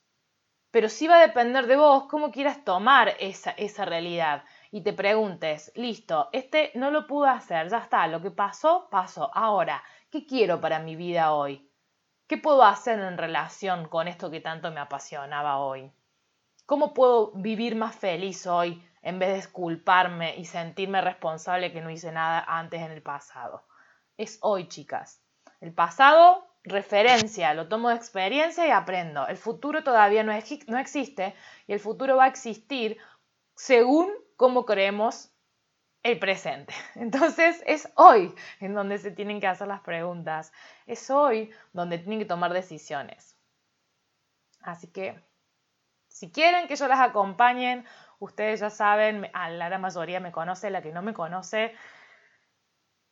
Pero 0.70 0.88
sí 0.88 1.06
va 1.06 1.16
a 1.16 1.26
depender 1.26 1.66
de 1.66 1.76
vos 1.76 2.04
cómo 2.08 2.30
quieras 2.30 2.64
tomar 2.64 3.14
esa, 3.20 3.50
esa 3.52 3.84
realidad 3.84 4.44
y 4.70 4.82
te 4.82 4.92
preguntes, 4.92 5.72
listo, 5.76 6.30
este 6.32 6.72
no 6.74 6.90
lo 6.90 7.06
pude 7.06 7.28
hacer, 7.28 7.68
ya 7.68 7.78
está, 7.78 8.06
lo 8.06 8.20
que 8.22 8.30
pasó, 8.30 8.88
pasó. 8.90 9.30
Ahora, 9.34 9.82
¿qué 10.10 10.26
quiero 10.26 10.60
para 10.60 10.80
mi 10.80 10.96
vida 10.96 11.32
hoy? 11.32 11.70
¿Qué 12.34 12.40
puedo 12.40 12.64
hacer 12.64 12.98
en 12.98 13.16
relación 13.16 13.86
con 13.86 14.08
esto 14.08 14.28
que 14.28 14.40
tanto 14.40 14.72
me 14.72 14.80
apasionaba 14.80 15.58
hoy? 15.58 15.92
¿Cómo 16.66 16.92
puedo 16.92 17.30
vivir 17.30 17.76
más 17.76 17.94
feliz 17.94 18.48
hoy 18.48 18.84
en 19.02 19.20
vez 19.20 19.40
de 19.40 19.52
culparme 19.52 20.34
y 20.36 20.44
sentirme 20.44 21.00
responsable 21.00 21.72
que 21.72 21.80
no 21.80 21.90
hice 21.90 22.10
nada 22.10 22.44
antes 22.44 22.82
en 22.82 22.90
el 22.90 23.02
pasado? 23.02 23.62
Es 24.16 24.38
hoy, 24.40 24.66
chicas. 24.66 25.22
El 25.60 25.72
pasado, 25.72 26.44
referencia, 26.64 27.54
lo 27.54 27.68
tomo 27.68 27.90
de 27.90 27.94
experiencia 27.94 28.66
y 28.66 28.72
aprendo. 28.72 29.28
El 29.28 29.36
futuro 29.36 29.84
todavía 29.84 30.24
no, 30.24 30.32
no 30.66 30.78
existe 30.78 31.36
y 31.68 31.72
el 31.72 31.78
futuro 31.78 32.16
va 32.16 32.24
a 32.24 32.34
existir 32.34 32.98
según 33.54 34.10
cómo 34.34 34.64
creemos 34.66 35.30
el 36.04 36.18
presente. 36.20 36.72
Entonces 36.94 37.60
es 37.66 37.90
hoy 37.96 38.32
en 38.60 38.74
donde 38.74 38.98
se 38.98 39.10
tienen 39.10 39.40
que 39.40 39.48
hacer 39.48 39.66
las 39.66 39.80
preguntas. 39.80 40.52
Es 40.86 41.10
hoy 41.10 41.50
donde 41.72 41.98
tienen 41.98 42.20
que 42.20 42.26
tomar 42.26 42.52
decisiones. 42.52 43.36
Así 44.60 44.86
que 44.86 45.20
si 46.06 46.30
quieren 46.30 46.68
que 46.68 46.76
yo 46.76 46.86
las 46.86 47.00
acompañen, 47.00 47.84
ustedes 48.20 48.60
ya 48.60 48.70
saben, 48.70 49.28
a 49.32 49.50
la 49.50 49.66
gran 49.66 49.80
mayoría 49.80 50.20
me 50.20 50.30
conoce, 50.30 50.70
la 50.70 50.80
que 50.80 50.92
no 50.92 51.02
me 51.02 51.12
conoce, 51.12 51.74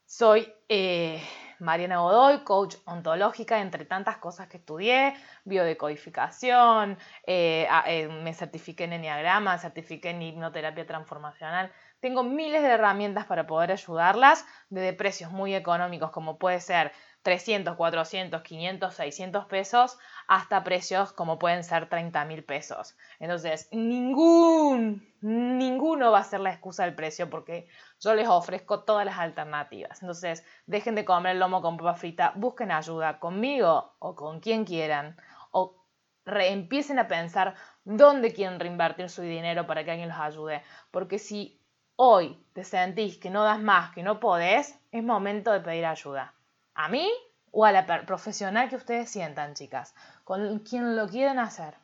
soy 0.07 0.53
eh, 0.69 1.23
Mariana 1.59 1.99
Godoy, 1.99 2.45
coach 2.45 2.77
ontológica, 2.85 3.61
entre 3.61 3.87
tantas 3.87 4.19
cosas 4.19 4.47
que 4.49 4.59
estudié, 4.59 5.15
biodecodificación, 5.45 6.99
eh, 7.27 7.67
eh, 7.87 8.09
me 8.09 8.35
certifiqué 8.35 8.85
en 8.85 8.93
Enneagrama, 8.93 9.59
certifiqué 9.59 10.11
en 10.11 10.23
hipnoterapia 10.23 10.87
transformacional. 10.87 11.73
Tengo 12.03 12.25
miles 12.25 12.63
de 12.63 12.69
herramientas 12.69 13.27
para 13.27 13.47
poder 13.47 13.71
ayudarlas, 13.71 14.45
desde 14.71 14.93
precios 14.93 15.31
muy 15.31 15.55
económicos 15.55 16.11
como 16.11 16.37
puede 16.37 16.59
ser 16.59 16.91
300, 17.23 17.77
400, 17.77 18.43
500, 18.43 18.93
600 18.93 19.47
pesos 19.47 19.99
hasta 20.27 20.65
precios 20.65 21.13
como 21.13 21.39
pueden 21.39 21.63
ser 21.63 21.89
30 21.89 22.25
mil 22.25 22.43
pesos. 22.43 22.97
Entonces, 23.21 23.69
ningún, 23.71 25.09
ninguno 25.21 26.11
va 26.11 26.19
a 26.19 26.25
ser 26.25 26.41
la 26.41 26.51
excusa 26.51 26.83
del 26.83 26.97
precio 26.97 27.31
porque 27.31 27.69
yo 28.01 28.15
les 28.17 28.27
ofrezco 28.27 28.83
todas 28.83 29.07
las 29.07 29.19
alternativas. 29.19 30.03
Entonces, 30.03 30.45
dejen 30.67 30.97
de 30.97 31.05
comer 31.05 31.35
el 31.35 31.39
lomo 31.39 31.63
con 31.63 31.77
papa 31.77 31.95
frita, 31.95 32.33
busquen 32.35 32.73
ayuda 32.73 33.21
conmigo 33.21 33.95
o 34.01 34.17
con 34.17 34.41
quien 34.41 34.65
quieran 34.65 35.17
o 35.53 35.87
empiecen 36.27 36.99
a 36.99 37.07
pensar 37.07 37.55
dónde 37.85 38.33
quieren 38.33 38.59
reinvertir 38.59 39.09
su 39.09 39.23
dinero 39.23 39.69
para 39.69 39.85
que 39.85 39.93
alguien 39.93 40.09
los 40.09 40.19
ayude. 40.19 40.65
Porque 40.91 41.21
si 41.21 41.62
hoy 41.97 42.45
te 42.53 42.65
sentís 42.65 43.19
que 43.19 43.31
no 43.31 43.45
das 43.45 43.61
más, 43.61 43.93
que 43.93 44.03
no 44.03 44.21
podés, 44.21 44.79
es 44.91 45.03
momento 45.03 45.53
de 45.53 45.61
pedir 45.61 45.87
ayuda 45.87 46.35
a 46.75 46.89
mí 46.89 47.11
o 47.51 47.65
a 47.65 47.73
la 47.73 47.87
profesional 48.07 48.69
que 48.69 48.77
ustedes 48.77 49.11
sientan, 49.11 49.55
chicas, 49.55 49.95
con 50.25 50.61
quien 50.61 50.97
lo 50.97 51.09
quieren 51.09 51.39
hacer, 51.39 51.75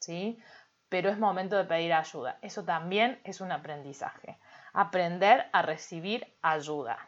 ¿sí? 0.00 0.38
Pero 0.88 1.10
es 1.10 1.18
momento 1.18 1.56
de 1.56 1.64
pedir 1.64 1.92
ayuda. 1.92 2.38
Eso 2.42 2.64
también 2.64 3.20
es 3.24 3.40
un 3.40 3.52
aprendizaje. 3.52 4.38
Aprender 4.72 5.48
a 5.52 5.62
recibir 5.62 6.36
ayuda. 6.42 6.98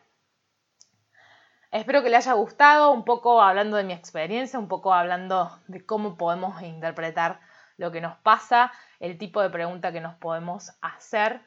Espero 1.70 2.03
que 2.03 2.09
les 2.09 2.27
haya 2.27 2.35
gustado, 2.35 2.92
un 2.92 3.05
poco 3.05 3.42
hablando 3.42 3.77
de 3.77 3.85
mi 3.85 3.92
experiencia, 3.92 4.59
un 4.59 4.68
poco 4.68 4.94
hablando 4.94 5.61
de 5.66 5.85
cómo 5.85 6.16
podemos 6.16 6.62
interpretar 6.62 7.40
lo 7.77 7.92
que 7.92 8.01
nos 8.01 8.16
pasa, 8.18 8.72
el 9.01 9.18
tipo 9.18 9.42
de 9.42 9.51
pregunta 9.51 9.92
que 9.92 10.01
nos 10.01 10.14
podemos 10.16 10.72
hacer. 10.81 11.42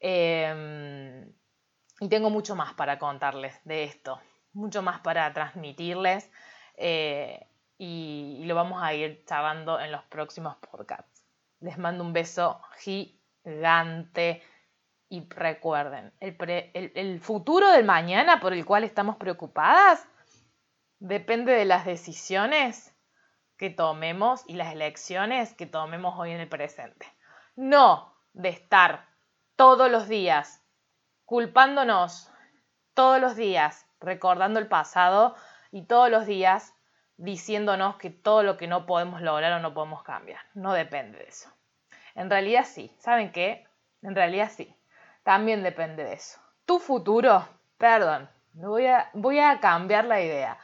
Em, 0.00 1.32
y 2.00 2.08
tengo 2.08 2.30
mucho 2.30 2.54
más 2.54 2.74
para 2.74 2.98
contarles 2.98 3.58
de 3.64 3.84
esto 3.84 4.20
mucho 4.56 4.82
más 4.82 5.00
para 5.00 5.32
transmitirles 5.32 6.30
eh, 6.76 7.46
y, 7.78 8.42
lo 8.46 8.54
vamos 8.54 8.82
a 8.82 8.94
ir 8.94 9.24
chavando 9.26 9.78
en 9.78 9.92
los 9.92 10.02
próximos 10.04 10.56
podcasts. 10.56 11.24
Les 11.60 11.78
mando 11.78 12.02
un 12.02 12.12
beso 12.12 12.60
gigante 12.78 14.42
y 15.08 15.28
recuerden, 15.28 16.12
el, 16.20 17.20
futuro 17.20 17.70
del 17.70 17.84
mañana 17.84 18.40
por 18.40 18.52
el 18.52 18.64
cual 18.64 18.82
estamos 18.82 19.16
preocupadas 19.16 20.08
depende 20.98 21.52
de 21.52 21.64
las 21.64 21.84
decisiones 21.84 22.94
que 23.56 23.70
tomemos 23.70 24.42
y 24.46 24.54
las 24.54 24.72
elecciones 24.72 25.54
que 25.54 25.66
tomemos 25.66 26.18
hoy 26.18 26.32
en 26.32 26.40
el 26.40 26.48
presente. 26.48 27.06
No 27.54 28.14
de 28.32 28.48
estar 28.48 29.06
todos 29.56 29.90
los 29.90 30.08
días 30.08 30.62
culpándonos 31.24 32.30
todos 32.94 33.20
los 33.20 33.36
días 33.36 33.86
recordando 34.00 34.58
el 34.58 34.68
pasado 34.68 35.36
y 35.70 35.82
todos 35.82 36.10
los 36.10 36.24
días 36.24 36.74
diciéndonos 37.18 37.96
que 37.96 38.10
todo 38.10 38.42
lo 38.42 38.56
que 38.56 38.66
no 38.66 38.86
podemos 38.86 39.20
lograr 39.20 39.52
o 39.52 39.60
no 39.60 39.74
podemos 39.74 40.02
cambiar. 40.02 40.40
No 40.54 40.72
depende 40.72 41.18
de 41.18 41.24
eso. 41.24 41.50
En 42.14 42.30
realidad 42.30 42.64
sí. 42.64 42.94
¿Saben 42.98 43.32
qué? 43.32 43.66
En 44.02 44.14
realidad 44.14 44.50
sí. 44.54 44.74
También 45.22 45.62
depende 45.62 46.04
de 46.04 46.14
eso. 46.14 46.40
Tu 46.64 46.78
futuro, 46.78 47.46
perdón, 47.76 48.30
voy 48.54 48.86
a, 48.86 49.58
cambiar 49.60 50.06
la 50.06 50.20
idea. 50.20 50.58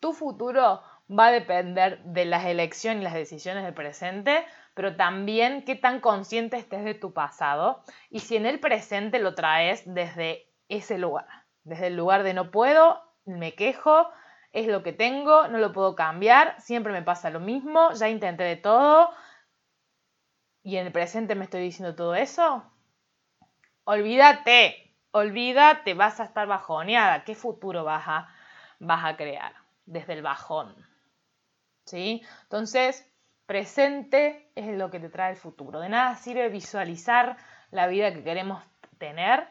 Tu 0.00 0.12
futuro 0.12 0.82
va 1.10 1.26
a 1.26 1.32
depender 1.32 2.02
de 2.04 2.24
las 2.24 2.44
elecciones 2.46 3.02
y 3.02 3.04
las 3.04 3.14
decisiones 3.14 3.64
del 3.64 3.74
presente, 3.74 4.46
pero 4.74 4.96
también 4.96 5.64
qué 5.64 5.76
tan 5.76 6.00
consciente 6.00 6.56
estés 6.56 6.84
de 6.84 6.94
tu 6.94 7.12
pasado 7.12 7.82
y 8.10 8.20
si 8.20 8.36
en 8.36 8.46
el 8.46 8.60
presente 8.60 9.18
lo 9.18 9.34
traes 9.34 9.82
desde 9.86 10.50
ese 10.68 10.98
lugar 10.98 11.44
desde 11.64 11.88
el 11.88 11.96
lugar 11.96 12.22
de 12.22 12.34
no 12.34 12.50
puedo, 12.50 13.02
me 13.24 13.54
quejo, 13.54 14.08
es 14.52 14.68
lo 14.68 14.82
que 14.82 14.92
tengo, 14.92 15.48
no 15.48 15.58
lo 15.58 15.72
puedo 15.72 15.96
cambiar, 15.96 16.60
siempre 16.60 16.92
me 16.92 17.02
pasa 17.02 17.30
lo 17.30 17.40
mismo, 17.40 17.92
ya 17.92 18.08
intenté 18.08 18.44
de 18.44 18.56
todo 18.56 19.10
y 20.62 20.76
en 20.76 20.86
el 20.86 20.92
presente 20.92 21.34
me 21.34 21.44
estoy 21.44 21.62
diciendo 21.62 21.94
todo 21.94 22.14
eso. 22.14 22.70
Olvídate, 23.84 24.94
olvídate, 25.10 25.94
vas 25.94 26.20
a 26.20 26.24
estar 26.24 26.46
bajoneada. 26.46 27.24
¿Qué 27.24 27.34
futuro 27.34 27.84
vas 27.84 28.04
a, 28.06 28.28
vas 28.78 29.04
a 29.04 29.16
crear 29.16 29.54
desde 29.84 30.14
el 30.14 30.22
bajón? 30.22 30.74
¿Sí? 31.84 32.22
Entonces, 32.44 33.10
presente 33.46 34.50
es 34.54 34.66
lo 34.76 34.90
que 34.90 35.00
te 35.00 35.08
trae 35.08 35.32
el 35.32 35.36
futuro. 35.36 35.80
De 35.80 35.88
nada 35.88 36.16
sirve 36.16 36.48
visualizar 36.48 37.36
la 37.70 37.86
vida 37.86 38.12
que 38.12 38.22
queremos 38.22 38.62
tener 38.98 39.48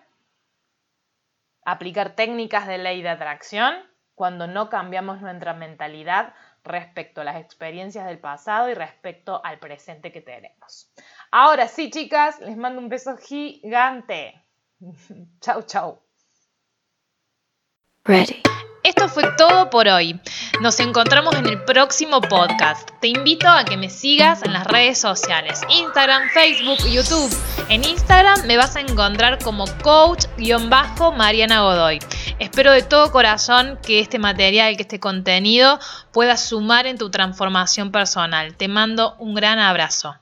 aplicar 1.65 2.15
técnicas 2.15 2.67
de 2.67 2.77
ley 2.77 3.01
de 3.01 3.09
atracción 3.09 3.73
cuando 4.15 4.47
no 4.47 4.69
cambiamos 4.69 5.21
nuestra 5.21 5.53
mentalidad 5.53 6.33
respecto 6.63 7.21
a 7.21 7.23
las 7.23 7.37
experiencias 7.37 8.05
del 8.05 8.19
pasado 8.19 8.69
y 8.69 8.73
respecto 8.73 9.43
al 9.43 9.59
presente 9.59 10.11
que 10.11 10.21
tenemos. 10.21 10.91
Ahora 11.31 11.67
sí, 11.67 11.89
chicas, 11.89 12.39
les 12.39 12.55
mando 12.55 12.79
un 12.79 12.89
beso 12.89 13.17
gigante. 13.17 14.45
chau, 15.41 15.63
chau. 15.63 16.01
Ready. 18.05 18.52
Esto 19.03 19.15
fue 19.15 19.31
todo 19.37 19.69
por 19.69 19.89
hoy. 19.89 20.17
Nos 20.61 20.79
encontramos 20.79 21.35
en 21.35 21.45
el 21.45 21.61
próximo 21.65 22.21
podcast. 22.21 22.89
Te 23.01 23.09
invito 23.09 23.49
a 23.49 23.65
que 23.65 23.75
me 23.75 23.89
sigas 23.89 24.43
en 24.43 24.53
las 24.53 24.65
redes 24.65 24.97
sociales, 24.97 25.59
Instagram, 25.67 26.29
Facebook, 26.29 26.77
YouTube. 26.89 27.29
En 27.67 27.83
Instagram 27.83 28.45
me 28.45 28.55
vas 28.55 28.77
a 28.77 28.79
encontrar 28.79 29.43
como 29.43 29.65
coach-mariana 29.83 31.59
Godoy. 31.59 31.99
Espero 32.39 32.71
de 32.71 32.83
todo 32.83 33.11
corazón 33.11 33.77
que 33.85 33.99
este 33.99 34.19
material, 34.19 34.77
que 34.77 34.83
este 34.83 35.01
contenido 35.01 35.79
pueda 36.13 36.37
sumar 36.37 36.87
en 36.87 36.97
tu 36.97 37.11
transformación 37.11 37.91
personal. 37.91 38.55
Te 38.55 38.69
mando 38.69 39.17
un 39.19 39.35
gran 39.35 39.59
abrazo. 39.59 40.15